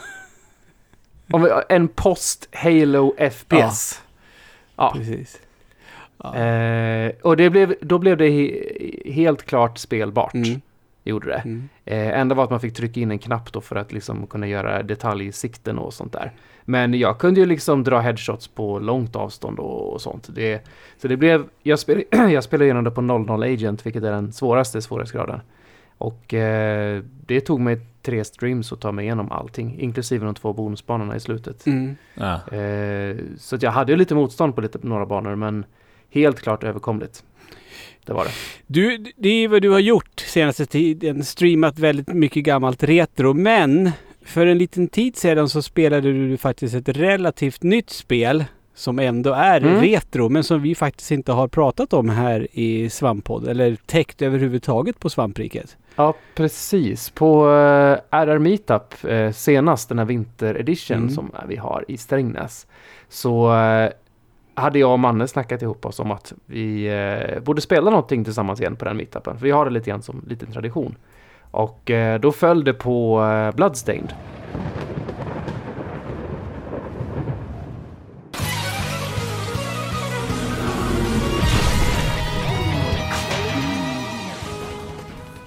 [1.69, 4.03] En post Halo FPS.
[4.77, 4.93] Ja.
[4.97, 5.41] Precis.
[6.23, 6.37] Ja.
[6.37, 10.35] Eh, och det blev, då blev det he, helt klart spelbart.
[10.35, 10.61] Mm.
[11.05, 11.43] Gjorde det.
[11.45, 11.69] Mm.
[11.85, 14.47] Eh, enda var att man fick trycka in en knapp då för att liksom kunna
[14.47, 16.33] göra detaljsikten och sånt där.
[16.65, 20.29] Men jag kunde ju liksom dra headshots på långt avstånd och, och sånt.
[20.35, 20.67] Det,
[20.99, 24.33] så det blev, jag, spel, jag spelade igenom det på 00 Agent, vilket är den
[24.33, 25.41] svåraste svårighetsgraden.
[25.99, 30.53] Och eh, det tog mig tre streams att ta mig igenom allting, inklusive de två
[30.53, 31.67] bonusbanorna i slutet.
[31.67, 31.97] Mm.
[32.15, 32.57] Ja.
[32.57, 35.65] Eh, så att jag hade ju lite motstånd på lite, några banor, men
[36.11, 37.25] helt klart överkomligt.
[38.05, 38.31] Det var det.
[38.67, 41.25] Du, det är vad du har gjort senaste tiden.
[41.25, 43.35] Streamat väldigt mycket gammalt retro.
[43.35, 43.91] Men
[44.25, 48.45] för en liten tid sedan så spelade du faktiskt ett relativt nytt spel.
[48.75, 49.81] Som ändå är Mm.
[49.81, 50.29] retro.
[50.29, 53.49] Men som vi faktiskt inte har pratat om här i Svamppodd.
[53.49, 55.77] Eller täckt överhuvudtaget på Svampriket.
[55.97, 57.11] Ja, precis.
[57.11, 61.11] På uh, RR Meetup eh, senast, den här vinteredition Mm.
[61.11, 62.67] som vi har i Strängnäs,
[63.09, 63.91] så eh,
[64.55, 68.61] hade jag och Manne snackat ihop oss om att vi eh, borde spela någonting tillsammans
[68.61, 69.39] igen på den meetupen.
[69.39, 70.97] För vi har det lite grann som liten tradition.
[71.51, 74.13] Och eh, då föll det på eh, Bloodstained.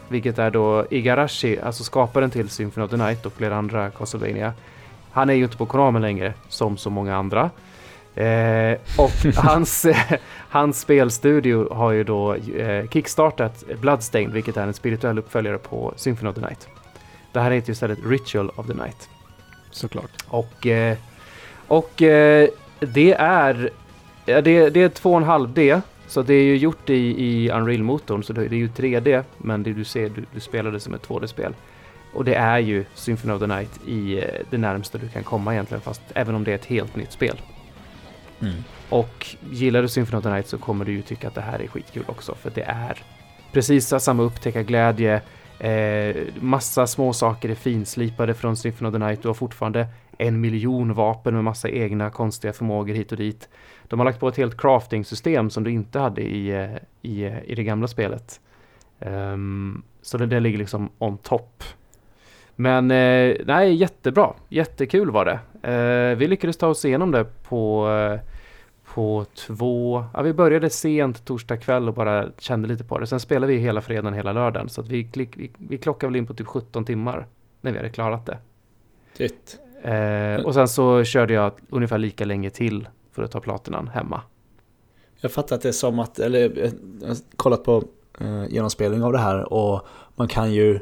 [0.10, 4.54] Vilket är då Igarashi, alltså skaparen till Symphony of the Night och flera andra Castlevania.
[5.12, 7.50] Han är ju inte på Konami längre, som så många andra.
[8.16, 9.86] Eh, och hans,
[10.50, 16.30] hans spelstudio har ju då eh, kickstartat Bloodstained, vilket är en spirituell uppföljare på Symphony
[16.30, 16.68] of the Night.
[17.32, 19.10] Det här heter ju istället Ritual of the Night.
[19.72, 20.12] Såklart.
[20.28, 20.98] Och, eh,
[21.68, 22.50] och eh,
[22.80, 23.70] det är
[24.26, 25.82] det, det är 2,5D.
[26.10, 29.74] Så det är ju gjort i, i Unreal-motorn, så det, är ju 3D, men det
[29.74, 31.54] du ser, du, du spelar det som ett 2D-spel.
[32.14, 35.54] Och det är ju Symphony of the Night i eh, det närmsta du kan komma
[35.54, 37.42] egentligen, fast även om det är ett helt nytt spel.
[38.42, 38.54] Mm.
[38.90, 41.62] Och gillar du Symphony of the Night så kommer du ju tycka att det här
[41.62, 43.04] är skitkul också, för det är
[43.52, 45.22] precis samma upptäckarglädje,
[45.60, 49.88] eh, massa små saker är finslipade från Symphony of the Night, du har fortfarande
[50.20, 53.50] en miljon vapen med massa egna konstiga förmågor hit och dit.
[53.88, 57.44] De har lagt på ett helt crafting-system som du inte hade i, eh, i, eh,
[57.44, 58.42] i det gamla spelet.
[59.00, 61.64] Um, så det, det ligger liksom on top.
[62.56, 64.34] Men eh, nej, jättebra.
[64.50, 65.70] Jättekul var det.
[65.72, 68.20] Eh, vi lyckades ta oss igenom det på, eh,
[68.94, 70.06] på två...
[70.14, 73.08] Ja, vi började sent torsdag kväll och bara kände lite på det.
[73.08, 74.70] Sen spelade vi hela fredagen, hela lördagen.
[74.70, 77.28] Så att vi, klick, vi, vi klockade väl in på typ 17 timmar
[77.62, 78.38] när vi hade klarat det.
[79.14, 79.60] Shit.
[79.84, 84.22] Eh, och sen så körde jag ungefär lika länge till för att ta platinan hemma.
[85.22, 86.72] Jag fattar att det är som att, eller eh,
[87.02, 87.84] jag har kollat på
[88.20, 90.80] eh, genomspelning av det här och man kan ju,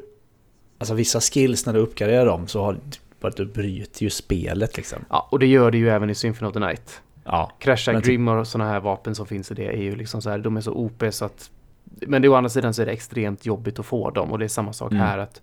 [0.77, 2.77] alltså vissa skills när du uppgraderar dem så har
[3.19, 4.99] bara du bryter ju spelet liksom.
[5.09, 7.01] Ja, och det gör det ju även i Symphony of the Night.
[7.23, 7.51] Ja.
[7.59, 10.21] Crasha Men typ- Grim och sådana här vapen som finns i det är ju liksom
[10.21, 11.51] så här, de är så OP så att...
[11.83, 14.45] Men det, å andra sidan så är det extremt jobbigt att få dem och det
[14.45, 15.03] är samma sak Mm.
[15.03, 15.41] här att...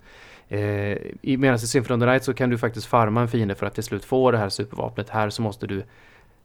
[0.55, 0.99] Eh,
[1.39, 3.75] Medan i Symphony of the Night så kan du faktiskt farma en fiende för att
[3.75, 5.09] till slut få det här supervapnet.
[5.09, 5.85] Här så måste du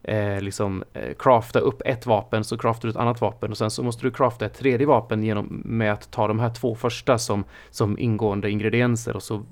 [0.04, 3.72] eh, liksom eh, crafta upp ett vapen så craftar du ett annat vapen och sen
[3.72, 7.18] så måste du crafta ett tredje vapen genom med att ta de här två första
[7.18, 9.44] som, som ingående ingredienser och så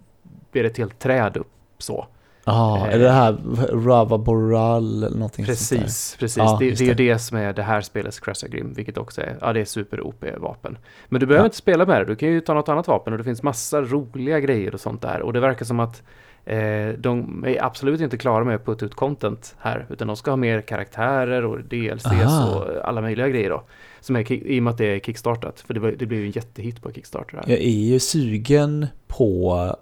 [0.51, 2.07] blir det ett helt träd upp så.
[2.47, 2.93] Ja, Eh.
[2.95, 3.37] är det här
[3.85, 6.37] Rava Boral eller någonting Precis, precis.
[6.37, 7.19] Ja, det, det är ju det.
[7.19, 10.77] som är det här spelets Cressa Grim, vilket också är, ja det är super-OP-vapen.
[11.09, 11.45] Men du behöver Ja.
[11.47, 13.81] inte spela med det, du kan ju ta något annat vapen och det finns massa
[13.81, 15.21] roliga grejer och sånt där.
[15.21, 16.03] Och det verkar som att
[16.45, 20.31] eh, de är absolut inte klara med att putta ut content här, utan de ska
[20.31, 22.55] ha mer karaktärer och DLCs Aha.
[22.55, 23.63] och alla möjliga grejer då.
[23.99, 26.25] Som är, I och med att det är Kickstartat, för det, var, det blev ju
[26.25, 27.43] en jättehit på Kickstarter här.
[27.47, 29.75] Jag är ju sugen på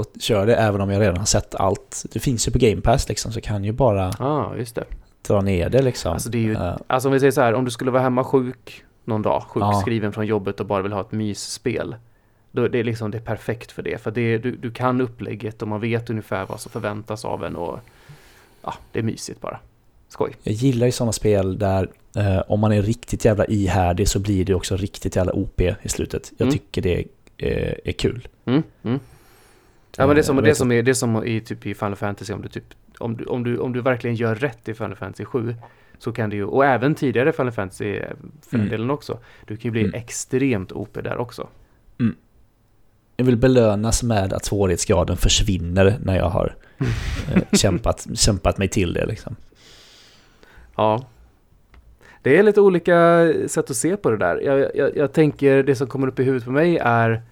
[0.00, 2.04] att köra det även om jag redan har sett allt.
[2.12, 4.84] Det finns ju på Game Pass liksom så kan ju bara Ja, ah,
[5.28, 6.12] dra ner det liksom.
[6.12, 8.02] Alltså det är ju, Eh, alltså om vi säger så här, om du skulle vara
[8.02, 9.72] hemma sjuk någon dag, Ja.
[9.72, 11.96] sjukskriven från jobbet och bara vill ha ett mysspel.
[12.52, 14.02] Då det är liksom det är perfekt för det.
[14.02, 17.56] För det, du, du kan upplägget och man vet ungefär vad som förväntas av en
[17.56, 17.78] och
[18.62, 19.58] ja, det är mysigt bara.
[20.08, 20.36] Skoj.
[20.42, 24.44] Jag gillar ju sådana spel där eh, om man är riktigt jävla ihärdig så blir
[24.44, 26.32] det också riktigt jävla OP i slutet.
[26.38, 26.52] Jag Mm.
[26.58, 27.04] tycker det
[27.38, 28.28] eh, är kul.
[28.44, 29.00] Mm, mm.
[29.98, 31.40] Ja men det är som, Eh, det är vet som, är, det är som i,
[31.40, 32.64] typ i Final Fantasy om du, typ,
[32.98, 35.54] om, du, om, du, om du verkligen gör rätt i Final Fantasy 7
[35.98, 38.10] så kan du ju, och även tidigare Final Fantasy eh,
[38.48, 38.68] för Mm.
[38.70, 39.94] delen också, du kan ju bli Mm.
[39.94, 41.48] extremt OP där också.
[43.16, 46.54] jag vill belönas med att svårighetsgraden försvinner när jag har
[47.34, 49.36] eh, kämpat, kämpat mig till det liksom.
[50.76, 51.06] Ja.
[52.22, 54.40] Det är lite olika sätt att se på det där.
[54.40, 57.22] Jag, jag, jag tänker, det som kommer upp i huvudet på mig är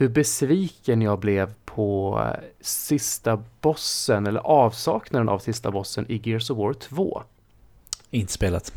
[0.00, 2.20] hur besviken jag blev på
[2.60, 7.22] sista bossen, eller avsaknaden av sista bossen i Gears of War 2.
[8.10, 8.72] Inte spelat.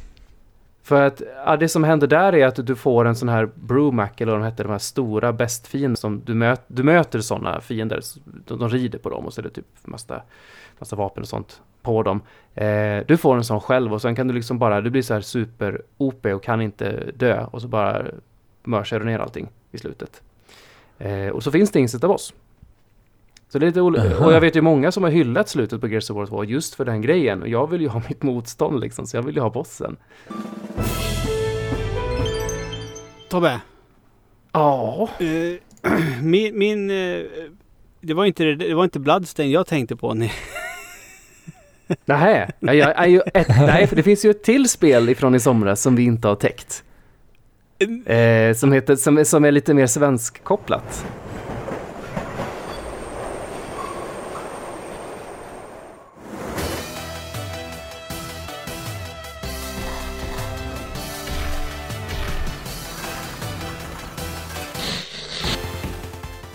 [0.82, 4.10] För att ja, det som händer där är att du får en sån här Brumac,
[4.18, 8.02] eller vad de heter, de här stora bästfiender som du, möt, du möter sådana fiender.
[8.48, 10.22] De, de rider på dem och så är det typ massa,
[10.80, 12.22] massa vapen och sånt på dem.
[12.54, 15.14] Eh, du får en sån själv och sen kan du liksom bara, du blir så
[15.14, 18.06] här super OP och kan inte dö och så bara
[18.64, 20.22] mörsar du ner allting i slutet.
[21.00, 22.34] Eh, och så finns det ingen boss.
[23.50, 24.16] Så det är lite olika.
[24.16, 24.26] Aha.
[24.26, 26.76] Och jag vet ju många som har hyllat slutet på Gears of War 2 just
[26.76, 27.42] för den grejen.
[27.42, 29.98] Och jag vill ju ha mitt motstånd liksom, så jag vill ju ha bossen.
[33.30, 33.62] Tobbe,
[34.52, 35.10] Ja.
[35.20, 35.92] eh,
[36.22, 36.58] min...
[36.58, 37.26] min eh,
[38.02, 40.14] det, var inte, det var inte Bloodstain jag tänkte på.
[40.14, 40.32] Nej.
[42.06, 45.36] Nähä, jag, jag är ju ett, nej för det finns ju ett till spel ifrån
[45.36, 46.84] i somras som vi inte har täckt.
[48.06, 51.06] Eh, som, heter, som, är- som är lite mer svenskkopplat.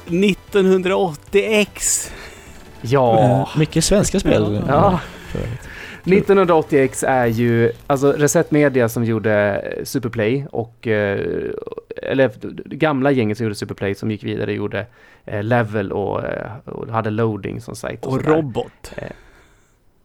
[0.06, 2.10] Eh, 1980X.
[2.80, 3.18] Ja.
[3.18, 4.62] Eh, Mycket svenska spel.
[4.68, 5.00] Ja.
[6.04, 6.28] För övrigt.
[6.28, 11.50] 1980X är ju, alltså Reset Media som gjorde eh, Superplay och, eh,
[11.96, 12.30] eller
[12.64, 14.86] gamla gänget som gjorde Superplay som gick vidare gjorde
[15.24, 16.22] eh, Level och,
[16.64, 18.06] och hade Loading som sajt.
[18.06, 18.36] Och sådär.
[18.36, 18.92] robot.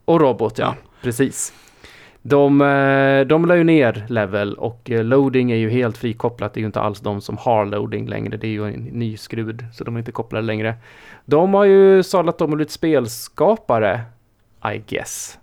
[0.06, 0.76] Och Robot, ja.
[1.02, 1.54] Precis.
[2.22, 2.58] De,
[3.28, 6.54] de la ju ner Level och Loading är ju helt frikopplat.
[6.54, 8.38] Det är ju inte alls de som har Loading längre.
[8.38, 10.76] Det är ju en ny skrud, så de är inte kopplade längre.
[11.26, 14.02] De har ju sadlat om och blivit spelskapare,
[14.74, 15.40] I guess.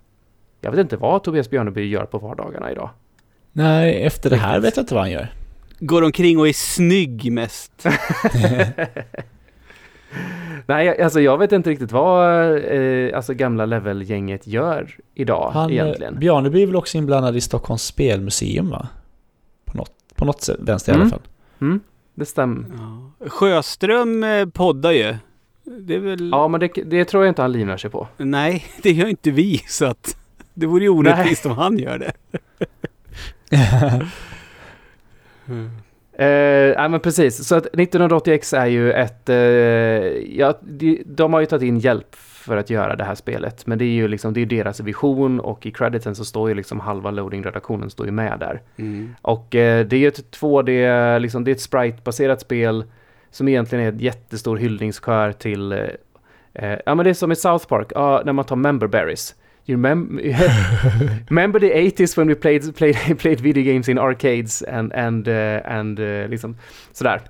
[0.61, 2.89] Jag vet inte vad Tobias Björneby gör på vardagarna idag.
[3.51, 5.33] Nej, efter det här vet jag inte vad han gör.
[5.79, 7.85] Går omkring och är snygg mest.
[10.65, 15.75] Nej, alltså jag vet inte riktigt vad eh, alltså gamla Level-gänget gör idag Han, eh,
[15.75, 16.19] egentligen.
[16.19, 18.87] Bjarneby är väl också inblandad i Stockholms spelmuseum va?
[19.65, 21.11] På något, på något sätt, vänster i alla Mm.
[21.11, 21.21] fall.
[21.61, 21.79] Mm,
[22.15, 22.65] det stämmer.
[23.19, 23.29] Ja.
[23.29, 25.15] Sjöström eh, poddar ju.
[25.63, 26.29] Det är väl...
[26.31, 28.07] Ja, men det, det tror jag inte han livnär sig på.
[28.17, 30.17] Nej, det gör inte vi så att
[30.53, 32.11] det vore ju orättvist om han gör det.
[36.13, 39.35] Eh, nej men precis, så att 1980X är ju ett, eh,
[40.37, 43.67] ja, de, de har ju tagit in hjälp för att göra det här spelet.
[43.67, 46.55] Men det är ju liksom, det är deras vision och i crediten så står ju
[46.55, 48.61] liksom halva loading-redaktionen står ju med där.
[48.77, 49.15] Mm.
[49.21, 52.83] Och eh, det är ju ett 2D, liksom, det är ett sprite-baserat spel
[53.31, 55.79] som egentligen är ett jättestor hyllningskör till, eh,
[56.53, 59.35] eh, ja men det är som i South Park, ja, när man tar member berries.
[59.65, 60.23] You remember,
[61.29, 65.61] remember the 80s when we played, played, played video games in arcades and, and, eh,
[65.65, 66.57] and eh, liksom
[66.91, 67.21] sådär.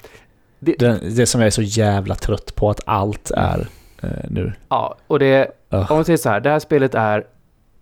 [0.59, 3.67] Det, Det, det som jag är så jävla trött på att allt är
[4.01, 4.53] eh, nu.
[4.69, 7.23] ja, och det, om man säger så här, det här spelet är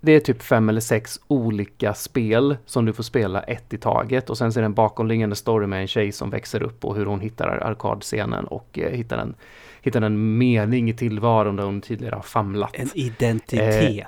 [0.02, 4.30] det är typ fem eller sex olika spel som du får spela ett i taget
[4.30, 6.96] och sen så är det en bakomliggande story med en tjej som växer upp och
[6.96, 9.36] hur hon hittar arkadscenen och eh, hittar, en,
[9.82, 12.72] hittar en mening i tillvaron där hon tidigare har famlat.
[12.74, 14.08] En identitet.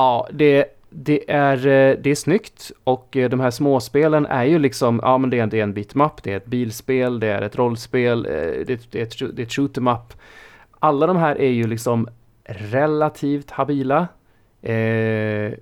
[0.00, 4.58] Ja, det, det, är, eh, det är snyggt och eh, de här småspelen är ju
[4.58, 7.42] liksom, ja men det är, det är en bitmap, det är ett bilspel, det är
[7.42, 9.88] ett rollspel, eh, det, är ett- det, är ett, shoot- det är ett shoot 'em
[9.94, 10.12] up.
[10.78, 12.08] Alla de här är ju liksom
[12.44, 14.08] relativt habila.
[14.62, 15.52] Eh,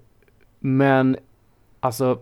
[0.61, 1.16] men
[1.80, 2.18] alltså,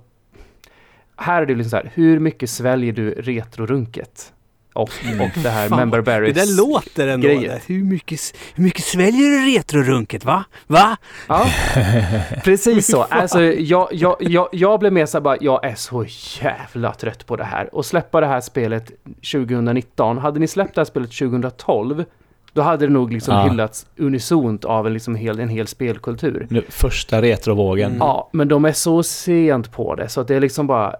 [1.17, 4.33] här är det liksom så här, hur mycket sväljer du retrorunket?
[4.77, 6.35] Och, och det här Fan, member det berries.
[6.35, 7.29] där låter ändå.
[7.29, 7.61] där.
[7.67, 8.21] Hur, mycket,
[8.55, 10.45] hur mycket sväljer du retrorunket va?
[10.67, 10.97] Va?
[11.29, 11.47] Ja,
[12.45, 13.03] precis så.
[13.03, 16.05] Alltså, jag, jag, jag, jag blev mer så bara, jag är så
[16.43, 17.75] jävla trött på det här.
[17.75, 18.91] Och släppa det här spelet
[19.33, 20.19] 2019.
[20.19, 22.05] Hade ni släppt det här spelet 2012,
[22.53, 23.49] då hade det nog liksom Ja.
[23.49, 26.47] hyllats unisont av en, liksom hel, en hel spelkultur.
[26.51, 27.87] nu första retrovågen.
[27.91, 27.99] Mm.
[27.99, 30.95] Ja, men de är så sent på det så att det är liksom bara...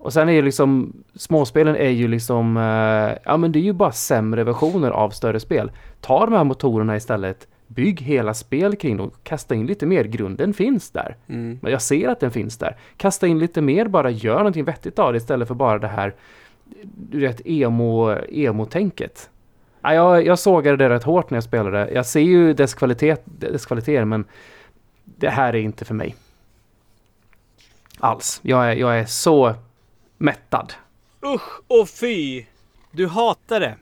[0.00, 3.72] Och sen är ju liksom, småspelen är ju liksom, eh, ja men det är ju
[3.72, 5.70] bara sämre versioner av större spel.
[6.00, 10.54] Ta de här motorerna istället, bygg hela spel kring dem, kasta in lite mer, grunden
[10.54, 11.16] finns där.
[11.28, 11.58] Mm.
[11.62, 12.76] Men jag ser att den finns där.
[12.96, 16.14] Kasta in lite mer, bara gör någonting vettigt av det istället för bara det här,
[16.82, 19.30] du vet, emo, emo-tänket.
[19.82, 21.90] Ja, jag, jag sågade det rätt hårt när jag spelade.
[21.90, 24.24] Jag ser ju dess kvalitet, dess kvaliteter, men
[25.04, 26.16] det här är inte för mig.
[27.98, 28.40] Alls.
[28.42, 29.54] Jag är, jag är så
[30.18, 30.72] mättad.
[31.34, 32.44] Usch och fy!
[32.90, 33.74] Du hatar det.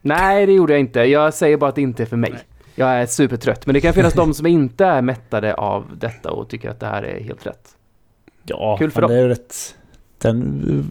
[0.00, 1.00] Nej, det gjorde jag inte.
[1.00, 2.34] Jag säger bara att det inte är för mig.
[2.74, 3.66] Jag är supertrött.
[3.66, 6.86] Men det kan finnas de som inte är mättade av detta och tycker att det
[6.86, 7.76] här är helt rätt.
[8.44, 9.10] Ja, Kul för dem.
[9.10, 9.76] det är rätt...
[10.18, 10.90] Den,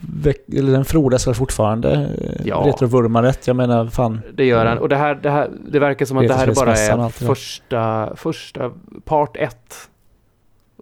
[0.58, 2.10] eller den frodas väl fortfarande?
[2.22, 2.42] Ja.
[2.46, 2.64] Ja.
[2.68, 4.22] Retrovurmaret, jag menar fan.
[4.34, 4.78] Det gör han.
[4.78, 8.72] Och det här, det här, det verkar som att det här bara är första, första
[9.06, 9.90] part ett.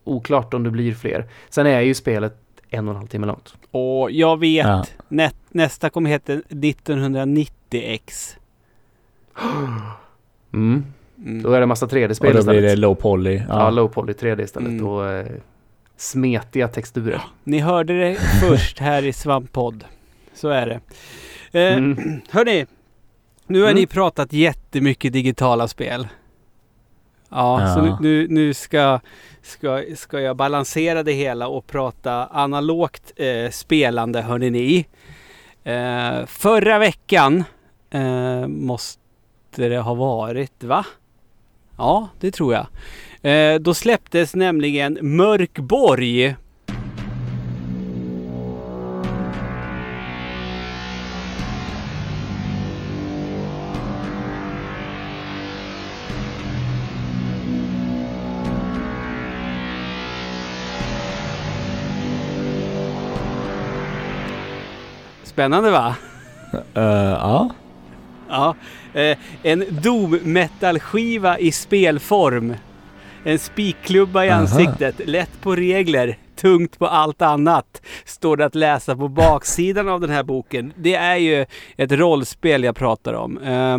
[0.03, 1.25] Oklart om det blir fler.
[1.49, 2.37] Sen är ju spelet
[2.70, 3.53] en och en halv timme långt.
[3.72, 4.86] Och jag vet, Ja.
[5.07, 8.36] nä, nästa kommer heta 1990X.
[10.53, 10.86] Mm.
[11.24, 11.41] Mm.
[11.43, 12.72] Då är det massa 3D-spel Och då blir istället.
[12.72, 13.36] det low poly.
[13.36, 13.70] Ja, Ja.
[13.70, 14.70] low poly 3D istället.
[14.70, 14.88] Mm.
[14.88, 15.26] Och eh,
[15.97, 17.22] smetiga texturer.
[17.43, 19.84] Ni hörde det först här i Svamppodd.
[20.34, 20.80] Så är det.
[21.59, 22.22] Eh, Mm.
[22.30, 22.65] Hörni,
[23.47, 23.80] nu har Mm.
[23.82, 26.07] ni pratat jättemycket digitala spel.
[27.30, 27.76] Ja, Ja.
[27.76, 28.99] så nu, nu, nu ska,
[29.41, 34.85] ska, ska jag balansera det hela och prata analogt eh, spelande, hörni ni.
[35.63, 37.43] Eh, förra veckan
[37.91, 38.99] eh, måste
[39.55, 40.85] det ha varit, va?
[41.77, 42.67] Ja, det tror jag.
[43.31, 46.35] Eh, då släpptes nämligen Mörkborg
[65.39, 65.95] Spännande va?
[66.73, 67.49] Eh, ja.
[68.29, 68.55] Ja.
[68.93, 72.55] Eh, en doom metal skiva i spelform.
[73.23, 74.39] En spikklubba i Aha.
[74.39, 77.81] ansiktet, lätt på regler, tungt på allt annat.
[78.05, 80.73] Står det att läsa på baksidan av den här boken.
[80.75, 81.45] Det är ju
[81.77, 83.37] ett rollspel jag pratar om.
[83.37, 83.77] Eh,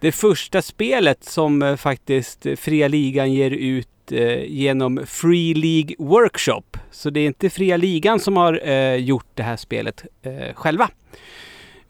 [0.00, 6.62] det första spelet som eh, faktiskt Fria Ligan ger ut Eh, genom Free League Workshop.
[6.90, 10.90] Så det är inte Fria Ligan som har eh, gjort det här spelet eh, själva.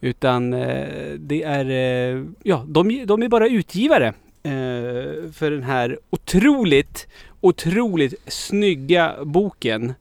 [0.01, 4.07] Utan eh, det är, eh, ja, de, de är bara utgivare
[4.43, 7.07] eh, för den här otroligt,
[7.41, 9.93] otroligt snygga boken.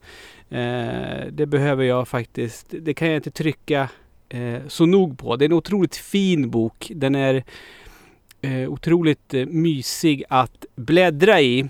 [0.50, 3.88] Eh, det behöver jag faktiskt, det kan jag inte trycka
[4.28, 5.36] eh, så nog på.
[5.36, 6.90] Det är en otroligt fin bok.
[6.94, 7.44] Den är
[8.40, 11.68] eh, otroligt eh, mysig att bläddra i.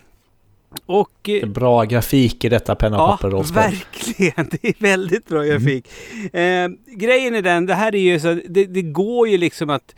[0.87, 3.63] Och eh, Bra grafik i detta penna och Ja, papper rollspel.
[3.63, 4.49] verkligen.
[4.63, 5.87] Det är väldigt bra grafik.
[6.33, 9.95] Eh, grejen är den, det här är ju så, det, det går ju liksom att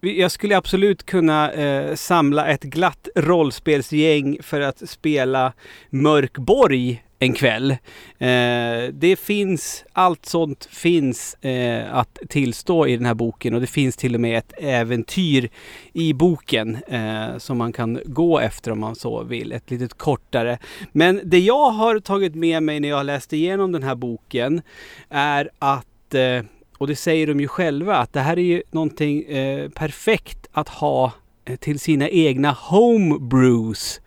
[0.00, 5.52] jag skulle absolut kunna eh, samla ett glatt rollspelsgäng för att spela
[5.90, 7.70] Mörkborg en kväll.
[8.18, 13.66] Eh, det finns, allt sånt finns eh, att tillstå i den här boken och det
[13.66, 15.50] finns till och med ett äventyr
[15.92, 19.52] i boken eh, som man kan gå efter om man så vill.
[19.52, 20.58] Ett litet kortare.
[20.92, 24.62] Men det jag har tagit med mig när jag har läst igenom den här boken
[25.08, 26.42] är att, eh,
[26.78, 30.68] och det säger de ju själva, att det här är ju någonting eh, perfekt att
[30.68, 31.12] ha
[31.44, 34.00] eh, till sina egna homebrews.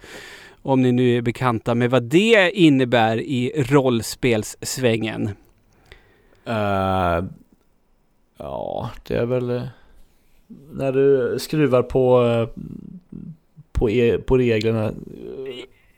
[0.65, 5.29] Om ni nu är bekanta med vad det innebär i rollspelssvängen.
[6.45, 7.23] Eh,
[8.37, 9.49] ja, det är väl...
[9.49, 9.63] eh,
[10.71, 12.61] När du skruvar på, eh,
[13.71, 14.91] på, e, på reglerna.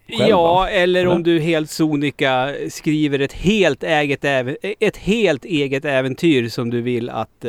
[0.07, 0.70] Själv, ja, va?
[0.70, 4.26] eller om du helt sonika skriver ett helt, eget
[4.80, 7.45] ett helt eget äventyr som du vill att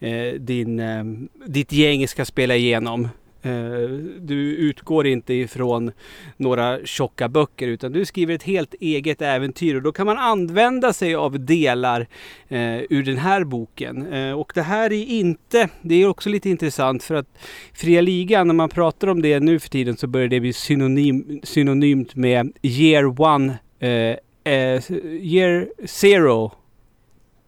[0.00, 1.04] eh, din, eh,
[1.46, 3.08] ditt gäng ska spela igenom.
[3.44, 3.88] Eh,
[4.20, 5.92] du utgår inte ifrån
[6.36, 10.92] några tjocka böcker utan du skriver ett helt eget äventyr och då kan man använda
[10.92, 12.06] sig av delar
[12.48, 14.12] eh, ur den här boken.
[14.12, 17.38] Eh, och det här är inte, det är också lite intressant för att
[17.72, 21.40] Fria Ligan, när man pratar om det nu för tiden så börjar det bli synonym,
[21.42, 24.82] synonymt med Year One, eh, eh,
[25.20, 26.52] Year Zero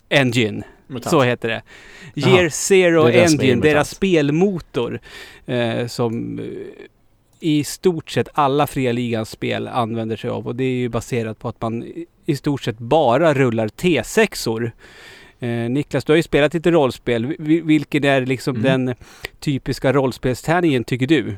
[0.08, 0.62] Engine.
[1.10, 1.62] Så heter det.
[2.14, 3.62] Year Jaha, Zero det Engine, Mutant.
[3.62, 5.00] deras spelmotor.
[5.46, 6.44] Eh, som eh,
[7.40, 10.46] i stort sett alla Fria Ligans spel använder sig av.
[10.46, 11.82] Och det är ju baserat på att man
[12.26, 14.70] i- stort sett bara rullar T6or.
[15.40, 17.34] Eh, Niklas, du har ju spelat lite rollspel.
[17.38, 18.86] Vi- Vilken är liksom Mm.
[18.86, 18.94] den
[19.40, 21.34] typiska rollspelstärningen tycker du?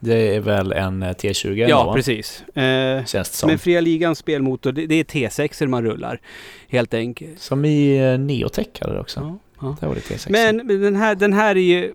[0.00, 2.42] Det är väl en eh, T20 Ja, ändå, precis.
[2.56, 3.48] Eh, Känns det som.
[3.48, 6.20] men Fria Ligans spelmotor, det, det är T6 man rullar.
[6.68, 7.40] Helt enkelt.
[7.40, 9.20] Som i eh, Neotech hade det också.
[9.20, 9.76] Ja, ja.
[9.80, 10.26] Där var det T6.
[10.30, 11.94] Men den här, den här är ju...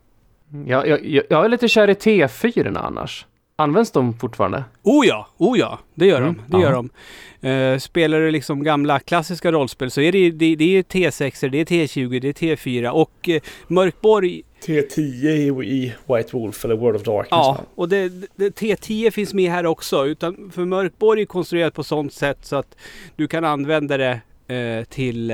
[0.66, 3.26] Jag, jag, jag jag är lite kär i T4 annars.
[3.62, 4.64] Används de fortfarande?
[4.84, 6.58] Oh ja, oh ja, det gör Mm, de.
[6.58, 6.90] Det gör de.
[7.50, 11.58] Eh, spelar du liksom gamla klassiska rollspel så är det, det, det är T6, det
[11.60, 16.96] är T20, det är T4 och eh, Mörkborg, T10 i, i White Wolf eller World
[16.96, 17.30] of Darkness.
[17.32, 20.06] ja, och det, det, T10 finns med här också.
[20.06, 22.78] Utan för Mörkborg är konstruerat på sånt sätt så att
[23.16, 24.22] du kan använda det
[24.56, 25.34] eh, till,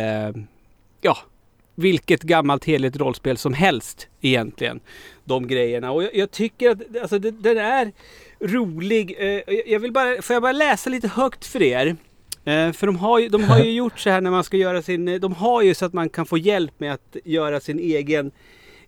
[1.01, 1.17] ja,
[1.75, 4.79] vilket gammalt heligt rollspel som helst egentligen.
[5.27, 5.91] De grejerna.
[5.91, 7.91] Och jag, jag tycker att alltså, det, den är
[8.39, 9.15] rolig.
[9.19, 11.95] Eh, jag- vill bara, får jag bara läsa lite högt för er?
[12.45, 14.81] Eh, för de har, ju, de har ju gjort så här när man ska göra
[14.81, 15.19] sin...
[15.21, 18.31] De har ju så att man kan få hjälp med att göra sin egen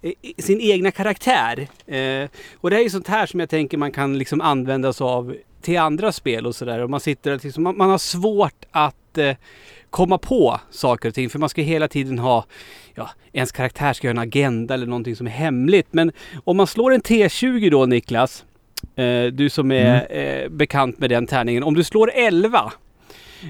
[0.02, 1.68] eh, sin egna karaktär.
[2.56, 5.36] Och det är ju sånt här som jag tänker man kan liksom använda sig av
[5.62, 6.88] till andra spel och sådär.
[6.88, 9.18] Man sitter liksom, man, man har svårt att
[9.90, 11.30] komma på saker och ting.
[11.30, 12.46] För man ska hela tiden ha,
[12.96, 15.88] ja, ens karaktär ska ha en agenda eller någonting som är hemligt.
[15.92, 16.12] Men
[16.44, 18.46] om man slår en T20 då Niklas,
[18.96, 21.64] eh, du som är eh, bekant med den tärningen.
[21.64, 22.72] Om du slår 11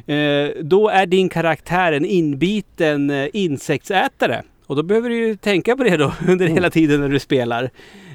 [0.07, 4.43] Eh, då är din karaktär en inbiten eh, insektsätare.
[4.65, 7.69] Och då behöver du ju tänka på det då under hela tiden när du spelar.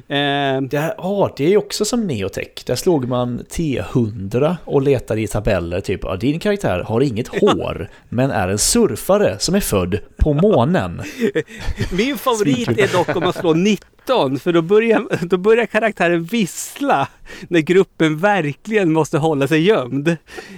[0.08, 2.64] Eh, Det, ja, det är också som Neotech.
[2.66, 5.80] Där slog man T100 och letade i tabeller.
[5.80, 10.32] Typ, ja, din karaktär har inget hår, men är en surfare som är född på
[10.32, 11.02] månen.
[11.92, 14.38] min favorit är dock om man slår 19.
[14.38, 17.08] För då börjar, då börjar karaktären vissla.
[17.48, 20.08] När gruppen verkligen måste hålla sig gömd.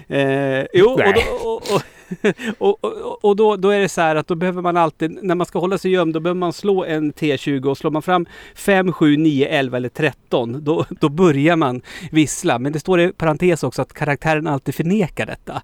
[0.09, 1.83] Eh, jo, och, då, och, och,
[2.59, 5.35] och, och, och då, då är det så här att då behöver man alltid, när
[5.35, 8.27] man ska hålla sig gömd, då behöver man slå en T20 och slår man fram
[8.55, 12.59] 5, 7, 9, 11 eller 13, då, då börjar man vissla.
[12.59, 15.63] Men det står i parentes också att karaktären alltid förnekar detta.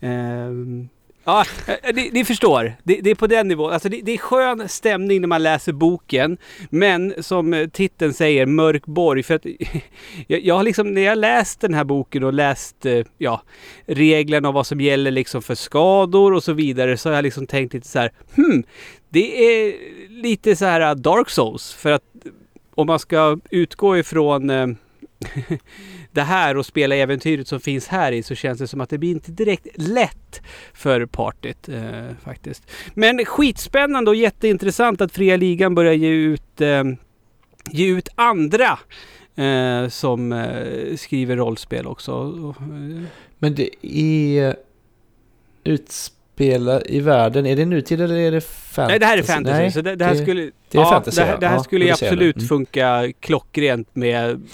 [0.00, 0.88] Ehm,
[1.24, 2.72] Ja, eh, ni, ni förstår.
[2.82, 3.72] Det, det är på den nivån.
[3.72, 6.38] Alltså det, det är skön stämning när man läser boken.
[6.70, 9.22] Men som eh, titeln säger, Mörk borg.
[9.22, 9.46] För att
[10.26, 13.42] jag, jag har liksom, när jag läst den här boken och läst eh, ja,
[13.86, 16.96] reglerna och vad som gäller liksom för skador och så vidare.
[16.96, 18.64] Så har jag liksom tänkt lite så här, hmm,
[19.08, 19.74] det är
[20.08, 21.72] lite så här Dark Souls.
[21.72, 22.02] För att
[22.74, 24.66] om man ska utgå ifrån eh,
[26.12, 28.98] det här och spela äventyret som finns här i så känns det som att det
[28.98, 31.82] blir inte direkt lätt för partyt eh,
[32.24, 32.70] faktiskt.
[32.94, 36.84] Men skitspännande och jätteintressant att Fria Ligan börjar ge ut, eh,
[37.70, 38.78] ge ut andra
[39.36, 42.12] eh, som eh, skriver rollspel också.
[42.60, 43.02] Eh,
[43.38, 44.56] Men det är
[45.64, 47.46] utspela i världen.
[47.46, 48.90] Är det nutid eller är det fantasy?
[48.92, 49.58] nej, det här är fantasy.
[49.58, 51.62] Nej, så det, det här det- skulle, det ja, fantasy, det här, det här Ja,
[51.64, 52.48] skulle absolut Mm.
[52.48, 54.48] funka klockrent med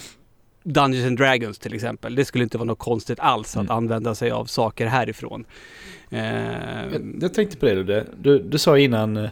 [0.62, 2.14] Dungeons and Dragons till exempel.
[2.14, 3.76] Det skulle inte vara något konstigt alls att Mm.
[3.76, 5.44] använda sig av saker härifrån.
[6.10, 6.20] Eh,
[6.92, 9.28] Jag, jag tänkte på det du, du, du sa innan uh,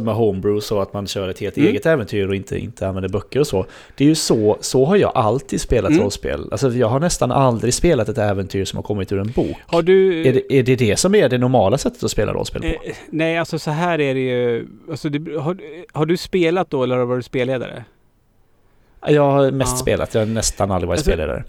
[0.00, 1.68] med homebrew så att man kör ett helt Mm.
[1.68, 3.66] eget äventyr och inte, inte använder böcker och så.
[3.96, 6.02] Det är ju så, så har jag alltid spelat Mm.
[6.02, 6.48] rollspel.
[6.50, 9.56] Alltså jag har nästan aldrig spelat ett äventyr som har kommit ur en bok.
[9.66, 10.26] har du...
[10.28, 12.66] Är det, är det det som är det normala sättet att spela rollspel på?
[12.68, 12.74] Eh,
[13.10, 14.66] nej, alltså så här är det ju.
[14.90, 15.56] Alltså, det, har,
[15.92, 17.84] har du spelat då eller har du varit spelledare?
[19.06, 19.76] Jag har mest Ja.
[19.76, 21.44] spelat, jag har nästan aldrig varit Alltså, spelledare.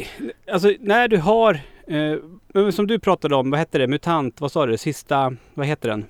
[0.52, 3.88] Alltså när du har, eh, som du pratade om, vad hette det?
[3.88, 4.78] Mutant, vad sa du?
[4.78, 6.06] Sista, vad heter den?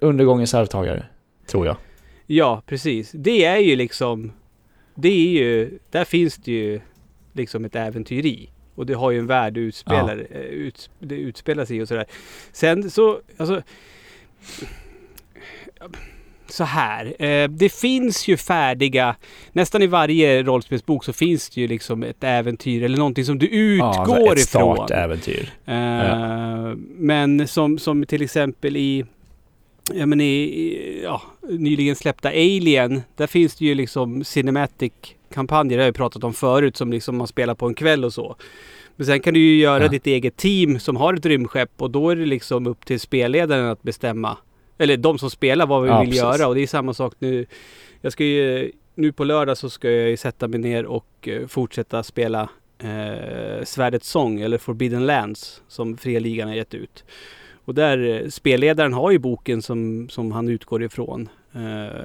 [0.00, 1.06] Undergångens arvtagare,
[1.46, 1.76] tror jag.
[2.26, 3.10] Ja, precis.
[3.14, 4.32] Det är ju liksom,
[4.94, 6.80] det är ju, där finns det ju
[7.32, 8.50] liksom ett äventyr i.
[8.74, 11.88] Och det har ju en värld du utspelar, eh, ut, det utspelar sig i och
[11.88, 12.04] sådär.
[12.52, 13.62] Sen så, alltså
[16.52, 17.22] så här.
[17.24, 19.16] Eh, det finns ju färdiga,
[19.52, 23.46] nästan i varje rollspelsbok så finns det ju liksom ett äventyr eller någonting som du
[23.46, 24.76] utgår ja, ett ifrån.
[24.76, 25.50] startäventyr.
[25.64, 29.04] Eh, Men som, som till exempel i,
[29.94, 33.02] ja, men i, i ja, nyligen släppta Alien.
[33.16, 35.76] Där finns det ju liksom Cinematic-kampanjer.
[35.76, 38.36] Det har jag pratat om förut som liksom man spelar på en kväll och så.
[38.96, 39.88] Men sen kan du ju göra Ja.
[39.88, 43.66] ditt eget team som har ett rymdskepp och då är det liksom upp till spelledaren
[43.66, 44.36] att bestämma.
[44.80, 46.22] Eller de som spelar vad vi Ja, vill precis.
[46.22, 47.46] göra och det är samma sak nu.
[48.00, 51.46] Jag ska ju, nu på lördag så ska jag ju sätta mig ner och eh,
[51.46, 57.04] fortsätta spela eh, Svärdets sång eller Forbidden Lands som Fria Ligan har gett ut.
[57.64, 61.28] Och där eh, spelledaren har ju boken som, som han utgår ifrån.
[61.54, 61.96] Eh,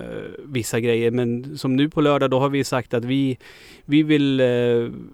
[0.45, 3.38] vissa grejer men som nu på lördag då har vi sagt att vi,
[3.86, 4.47] vi vill eh,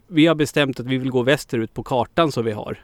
[0.08, 2.78] Vi har bestämt att vi vill gå västerut på kartan som vi har.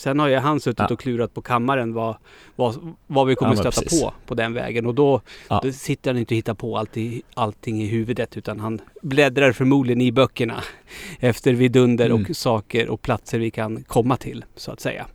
[0.00, 0.86] Sen har ju han suttit Ja.
[0.92, 2.16] och klurat på kammaren vad,
[2.56, 4.02] vad, vad vi kommer Ja, stöta precis.
[4.02, 5.60] på på den vägen och då, Ja.
[5.64, 9.52] då sitter han inte och hittar på allt i, allting i huvudet utan han bläddrar
[9.52, 10.62] förmodligen i böckerna
[11.20, 12.26] efter vidunder Mm.
[12.30, 15.06] och saker och platser vi kan komma till så att säga.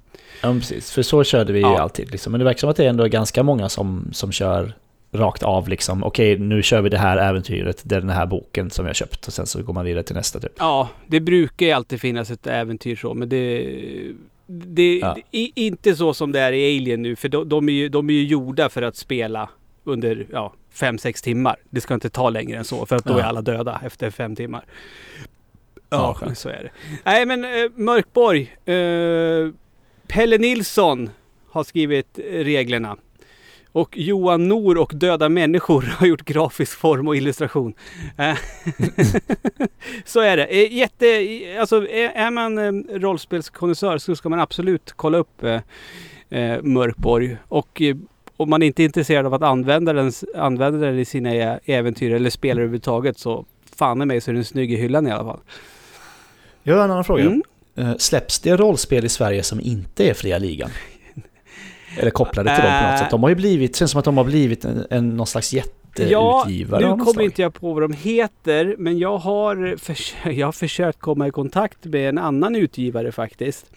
[0.42, 0.92] Ja, precis.
[0.92, 2.12] För så körde vi ju alltid.
[2.12, 2.32] Liksom.
[2.32, 4.74] Men det verkar som att det ändå är ganska många som, som kör
[5.12, 6.04] rakt av liksom.
[6.04, 9.28] Okej, nu kör vi det här äventyret, det är den här boken som jag köpt
[9.28, 10.52] och sen så går man vidare till nästa typ.
[10.60, 13.68] Ja, det brukar ju alltid finnas ett äventyr så, men det...
[14.48, 15.18] Det Ja.
[15.32, 18.10] i, inte så som det är i Alien nu, för de, de, är ju, de
[18.10, 19.50] är ju gjorda för att spela
[19.84, 21.56] under ja, fem sex timmar.
[21.70, 23.20] Det ska inte ta längre än så, för att då Ja.
[23.20, 24.66] är alla döda efter fem timmar.
[25.89, 26.70] Ja, Ja, så är det.
[27.04, 28.41] Nej, men eh, Mörkborg.
[28.66, 29.50] Eh,
[30.08, 31.10] Pelle Nilsson
[31.50, 32.98] har skrivit reglerna.
[33.76, 37.74] Och Johan Nor och Döda människor har gjort grafisk form och illustration.
[38.18, 38.38] Eh,
[40.06, 40.46] så är det.
[40.46, 41.06] Eh, Jätte,
[41.60, 45.62] alltså, är man eh, rollspelskonnässör så ska man absolut kolla upp eh,
[46.30, 47.38] eh, Mörkborg.
[47.48, 47.96] Och eh,
[48.38, 51.30] om man inte är intresserad av att använda den, använda den i sina
[51.66, 53.46] äventyr eller spel överhuvudtaget så
[53.76, 55.40] fan i mig så är den snygg i hyllan i alla fall.
[56.64, 57.24] Jag har en annan fråga.
[57.24, 57.44] Mm.
[57.76, 60.70] Eh, Släpps det rollspel i Sverige som inte är fria ligan?
[61.98, 63.00] Eller kopplade till dem på något Äh.
[63.00, 63.12] sätt?
[63.12, 66.82] De har ju blivit, känns som att de har blivit en, en någon slags jätteutgivare
[66.82, 70.48] nu av något kommer inte jag på vad de heter, men jag har, förs- jag
[70.48, 73.72] har försökt komma i kontakt med en annan utgivare faktiskt.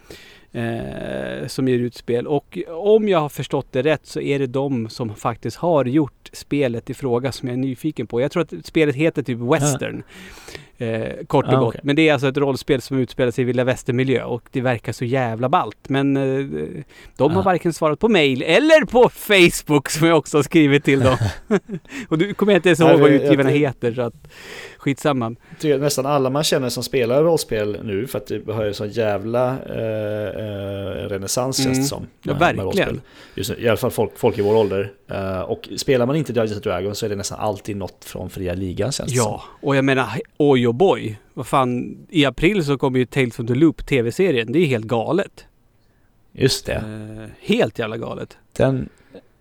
[0.52, 2.26] Eh, som ger ut spel.
[2.26, 6.30] Och om jag har förstått det rätt så är det de som faktiskt har gjort
[6.32, 8.20] spelet i fråga som jag är nyfiken på.
[8.20, 10.02] Jag tror att spelet heter typ Western.
[10.80, 11.68] Eh, kort och Ah, gott.
[11.68, 11.80] okej.
[11.84, 14.92] Men det är alltså ett rollspel som utspelar sig i vilda västermiljö och det verkar
[14.92, 15.76] så jävla ballt.
[15.88, 16.82] Men eh,
[17.16, 17.44] de har Ah.
[17.44, 21.16] varken svarat på mail eller på Facebook som jag också har skrivit till dem.
[22.08, 24.14] och du kommer jag inte ens ihåg vad jag- utgivarna jag- heter så att
[24.78, 25.34] skitsamma.
[25.50, 28.64] Jag tycker att nästan alla man känner som spelar rollspel nu, för att det har
[28.64, 31.78] ju sån jävla eh, eh, renässans känns Mm.
[31.80, 32.06] det som.
[32.22, 32.88] Ja, med- med verkligen.
[32.88, 33.00] rollspel.
[33.34, 34.92] Just I alla fall folk, folk i vår ålder.
[35.10, 38.54] Eh, och spelar man inte Dungeons Dragons så är det nästan alltid något från fria
[38.54, 41.18] ligan känns Ja, och jag menar oj och boy.
[41.34, 44.52] Vad fan, i april så kommer ju Tales from the Loop tv-serien.
[44.52, 45.44] Det är helt galet.
[46.32, 46.72] Just det.
[46.74, 48.36] Eh, helt jävla galet.
[48.52, 48.88] Den,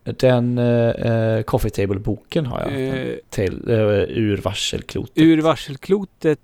[0.04, 2.88] den eh, eh, Coffee Table-boken har jag.
[3.10, 5.18] Eh, Till, eh, ur varselklotet.
[5.18, 6.40] ur varselklotet,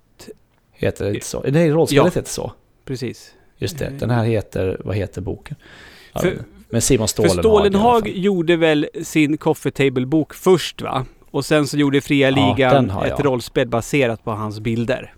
[0.71, 1.43] Heter det inte så?
[1.49, 2.19] Nej, rollspelet Ja.
[2.21, 2.51] heter så.
[2.85, 3.33] precis.
[3.57, 3.85] Just det.
[3.85, 3.93] Eh.
[3.93, 5.55] Den här heter, vad heter boken?
[6.21, 6.37] För-
[6.69, 7.39] Men Simon För Stålenhag.
[7.43, 8.23] Stålenhag alla fall.
[8.23, 11.05] gjorde väl sin Coffee Table-bok först va?
[11.33, 15.13] Och sen så gjorde Fria Ja, Ligan har ett rollspel baserat på hans bilder.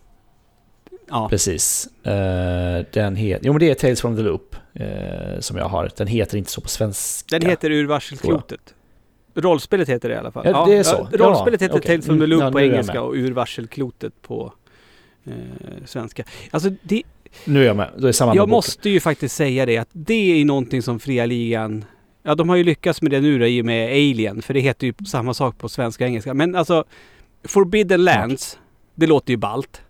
[1.09, 1.87] Ja, Precis.
[2.03, 5.89] Eh, den heter, jo men det är Tales from the Loop eh, som jag har.
[5.97, 7.39] Den heter inte så på svenska.
[7.39, 8.73] den heter Ur varselklotet.
[9.35, 10.45] Rollspelet heter det i alla fall.
[10.45, 11.07] Ja, det är så.
[11.11, 11.87] Ja, rollspelet Ja, heter okej.
[11.91, 14.53] Tales from the Mm, Loop ja, på engelska och Ur varselklotet på
[15.25, 15.33] eh,
[15.85, 16.23] svenska.
[16.51, 17.03] Alltså det,
[17.45, 17.89] Nu är jag med.
[17.97, 21.25] Då är samma jag måste ju faktiskt säga det att det är någonting som Fria
[21.25, 21.85] Ligan
[22.27, 24.59] Ja, de har ju lyckats med det nu då, i och med Alien, för det
[24.59, 26.33] heter ju samma sak på svenska och engelska.
[26.33, 26.83] Men alltså,
[27.43, 28.59] Forbidden Lands,
[28.95, 29.81] det låter ju balt.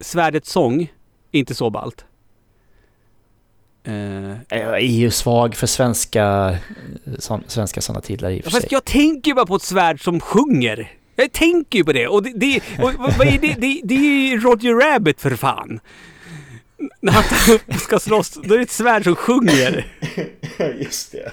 [0.00, 0.92] Svärdets sång,
[1.30, 2.04] inte så balt.
[3.84, 3.94] Eh,
[4.48, 6.56] Jag är ju svag för svenska,
[7.18, 8.60] sån, svenska sådana titlar i och för sig.
[8.60, 10.90] fast jag tänker ju bara på ett svärd som sjunger.
[11.16, 12.06] Jag tänker ju på det.
[12.08, 13.54] Och det, det, och, vad är det?
[13.58, 13.80] det?
[13.84, 15.80] Det är ju Roger Rabbit för fan.
[17.00, 17.22] När han
[17.78, 19.86] ska slåss, då är det ett svärd som sjunger.
[20.80, 21.32] Just det.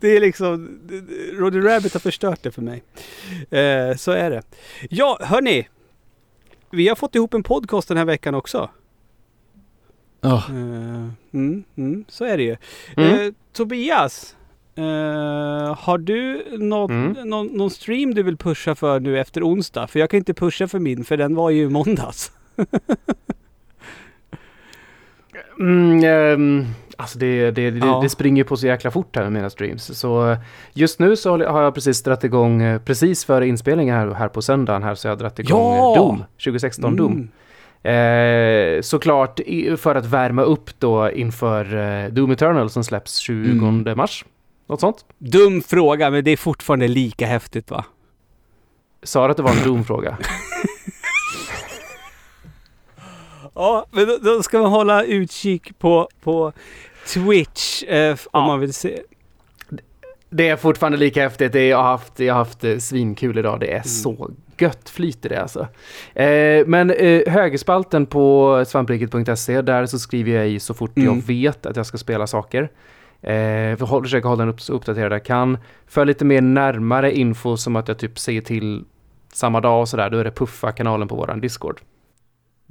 [0.00, 0.80] Det är liksom...
[1.32, 2.82] Roger Rabbit har förstört det för mig.
[3.50, 4.42] Eh, så är det.
[4.90, 5.68] Ja, hörni.
[6.70, 8.70] Vi har fått ihop en podcast den här veckan också.
[10.22, 12.56] Oh, Eh, mm, mm, så är det ju.
[12.96, 13.20] Mm.
[13.26, 14.36] Eh, Tobias.
[14.74, 14.82] eh,
[15.78, 17.12] har du något, Mm.
[17.28, 19.86] någon, någon stream du vill pusha för nu efter onsdag?
[19.86, 22.32] För jag kan inte pusha för min, för den var ju i måndags.
[25.60, 28.00] Mm, ehm, alltså det, det, det, Ja.
[28.02, 29.98] det springer på så jäkla fort här med mina streams.
[29.98, 30.36] Så
[30.72, 34.42] just nu så har jag precis dragit igång, eh, precis före inspelningen här, här på
[34.42, 35.92] söndagen här, så jag har dragit igång Ja!
[35.96, 37.12] eh, Doom, 2016 Doom.
[37.12, 37.28] Mm.
[38.76, 43.50] Eh, såklart i, för att värma upp då inför eh, Doom Eternal som släpps 20
[43.50, 43.96] Mm.
[43.96, 44.24] mars.
[44.68, 45.04] Något sånt.
[45.18, 47.84] Dum fråga, men det är fortfarande lika häftigt va?
[49.02, 50.16] Sa du att det var en Doom-fråga?
[53.54, 56.52] Ja, men då, ska man hålla utkik på, på
[57.06, 58.46] Twitch eh, om Ja.
[58.46, 59.00] man vill se.
[60.30, 61.52] Det är fortfarande lika häftigt.
[61.52, 63.60] Det är, jag, har haft, jag har haft eh, svinkul idag.
[63.60, 63.84] Det är Mm.
[63.84, 65.60] så gött flyt i det alltså.
[66.14, 71.08] Eh, men eh, högerspalten på svampriket.se, där så skriver jag i så fort Mm.
[71.14, 72.62] jag vet att jag ska spela saker.
[73.22, 75.58] Eh, för försöker hålla den upp, så uppdaterad jag kan.
[75.86, 78.84] För lite mer närmare info som att jag typ säger till
[79.32, 81.80] samma dag och sådär, då är det puffa kanalen på våran Discord.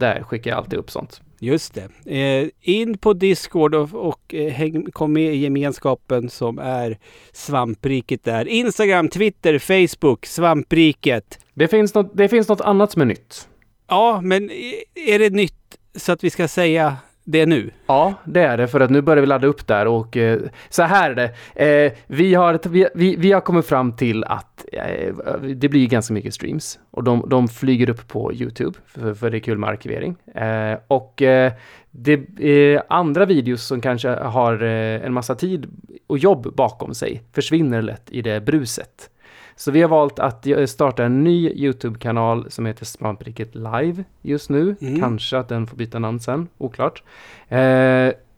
[0.02, 1.22] Där skickar jag alltid upp sånt.
[1.40, 2.16] Just det.
[2.18, 6.98] Eh, in på Discord och, och eh, häng, kom med i gemenskapen som är
[7.32, 8.48] Svampriket där.
[8.48, 11.40] Instagram, Twitter, Facebook, Svampriket.
[11.54, 13.48] Det finns något, det finns något annat som är nytt.
[13.88, 14.50] Ja, men
[14.96, 17.72] är det nytt så att vi ska säga det nu?
[17.88, 20.40] Ja, det är det för att nu börjar vi ladda upp där och eh,
[20.70, 21.86] så här är det.
[21.86, 25.14] Eh, vi, har, vi, vi, vi har kommit fram till att eh,
[25.56, 29.38] det blir ganska mycket streams och de, de flyger upp på Youtube för, för det
[29.38, 30.16] är kul med arkivering.
[30.36, 31.54] Eh, och eh,
[31.92, 35.68] det eh, andra videos som kanske har eh, en massa tid
[36.08, 39.10] och jobb bakom sig försvinner lätt i det bruset.
[39.56, 44.50] Så vi har valt att eh, starta en ny YouTube-kanal som heter Svampriket Live just
[44.50, 44.76] nu.
[44.82, 45.00] Mm.
[45.00, 47.04] Kanske att den får byta namn sen, oklart.
[47.48, 47.58] Eh,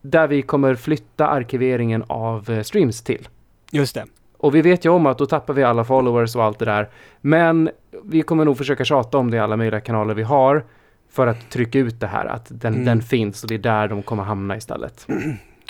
[0.02, 3.27] där vi kommer flytta arkiveringen av eh, streams till.
[3.72, 4.06] Just det.
[4.38, 6.90] Och vi vet ju om att då tappar vi alla followers och allt det där.
[7.22, 7.69] Men
[8.03, 10.64] vi kommer nog försöka tjata om det i alla möjliga kanaler vi har.
[11.11, 12.85] För att trycka ut det här, att den, Mm.
[12.85, 15.07] den finns och det är där de kommer hamna istället.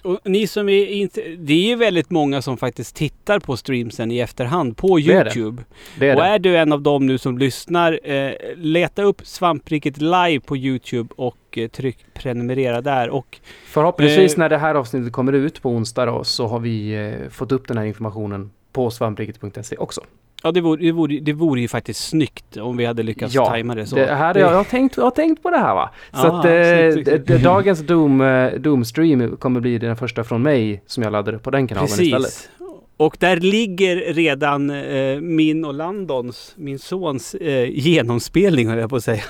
[0.03, 1.21] Och ni som är inte...
[1.21, 5.23] Det är ju väldigt många som faktiskt tittar på streamsen i efterhand på Det är
[5.25, 5.37] det.
[5.37, 5.63] YouTube.
[5.99, 9.97] Det är och är du en av dem nu som lyssnar, eh, leta upp Svampriket
[9.97, 13.09] live på YouTube och eh, tryck prenumerera där.
[13.09, 16.93] Och Förhoppningsvis Eh, när det här avsnittet kommer ut på onsdag då, så har vi
[16.93, 20.01] eh, fått upp den här informationen på svampriket.se också.
[20.43, 23.45] Ja, det vore, det, vore, det vore ju faktiskt snyggt om vi hade lyckats Ja,
[23.45, 23.95] tajma det så.
[23.95, 25.89] Det här, jag, jag, har tänkt, jag har tänkt på det här va.
[26.11, 27.43] Så Ja, att eh, snyggt, d- snyggt.
[27.43, 31.51] dagens Doom, eh, Doom-stream kommer bli den första från mig som jag laddar upp på
[31.51, 32.11] den kanalen istället.
[32.21, 32.49] Precis.
[32.97, 38.95] Och där ligger redan eh, min och Landons, min sons eh, genomspelning höll jag på
[38.95, 39.23] att säga.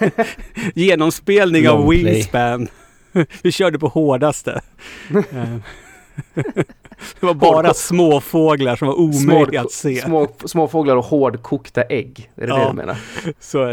[0.74, 2.04] genomspelning av Longplay.
[2.14, 2.68] Wingspan.
[3.42, 4.60] Vi körde på hårdaste.
[7.20, 9.96] Det var bara småfåglar som var omöjliga att se.
[10.00, 12.30] Små, småfåglar och hårdkokta ägg.
[12.36, 12.58] Är det Ja.
[12.58, 12.96] det du menar?
[13.40, 13.72] Så är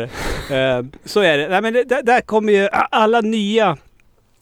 [0.49, 0.60] det.
[0.60, 1.48] Eh, så är det.
[1.49, 3.78] Nej, men det, där, kommer ju alla nya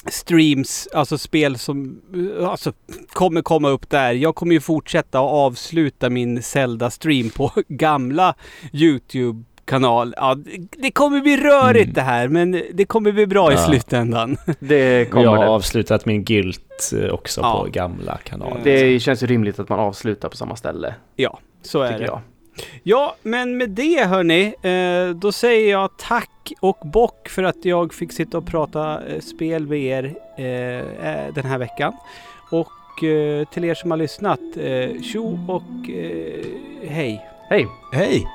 [0.05, 2.01] streams, alltså spel som
[2.39, 2.73] eh, alltså,
[3.13, 4.11] kommer komma upp där.
[4.13, 8.35] Jag kommer ju fortsätta att avsluta min Zelda-stream på gamla
[9.71, 10.13] YouTube-kanal.
[10.17, 10.35] Ja,
[10.77, 11.93] det, kommer bli rörigt Mm.
[11.93, 13.59] det här, men det kommer bli bra i Ja.
[13.65, 14.37] slutändan.
[14.59, 15.49] Det kommer Jag har det.
[15.49, 17.63] avslutat min Gylt eh, också Ja.
[17.63, 18.61] på gamla kanalen.
[18.63, 22.05] Det känns ju rimligt att man avslutar på samma ställe, Ja, så är det.
[22.05, 22.19] jag.
[22.83, 27.93] Ja, men med det hörni, eh, då säger jag tack och bock för att jag
[27.93, 30.13] fick sitta och prata eh, spel med er
[31.33, 31.93] den här veckan.
[32.51, 32.67] Och
[33.53, 34.39] till er som har lyssnat,
[35.13, 35.63] tjo och
[36.89, 37.25] hej!
[37.49, 37.67] Hej!
[37.93, 38.27] Hej!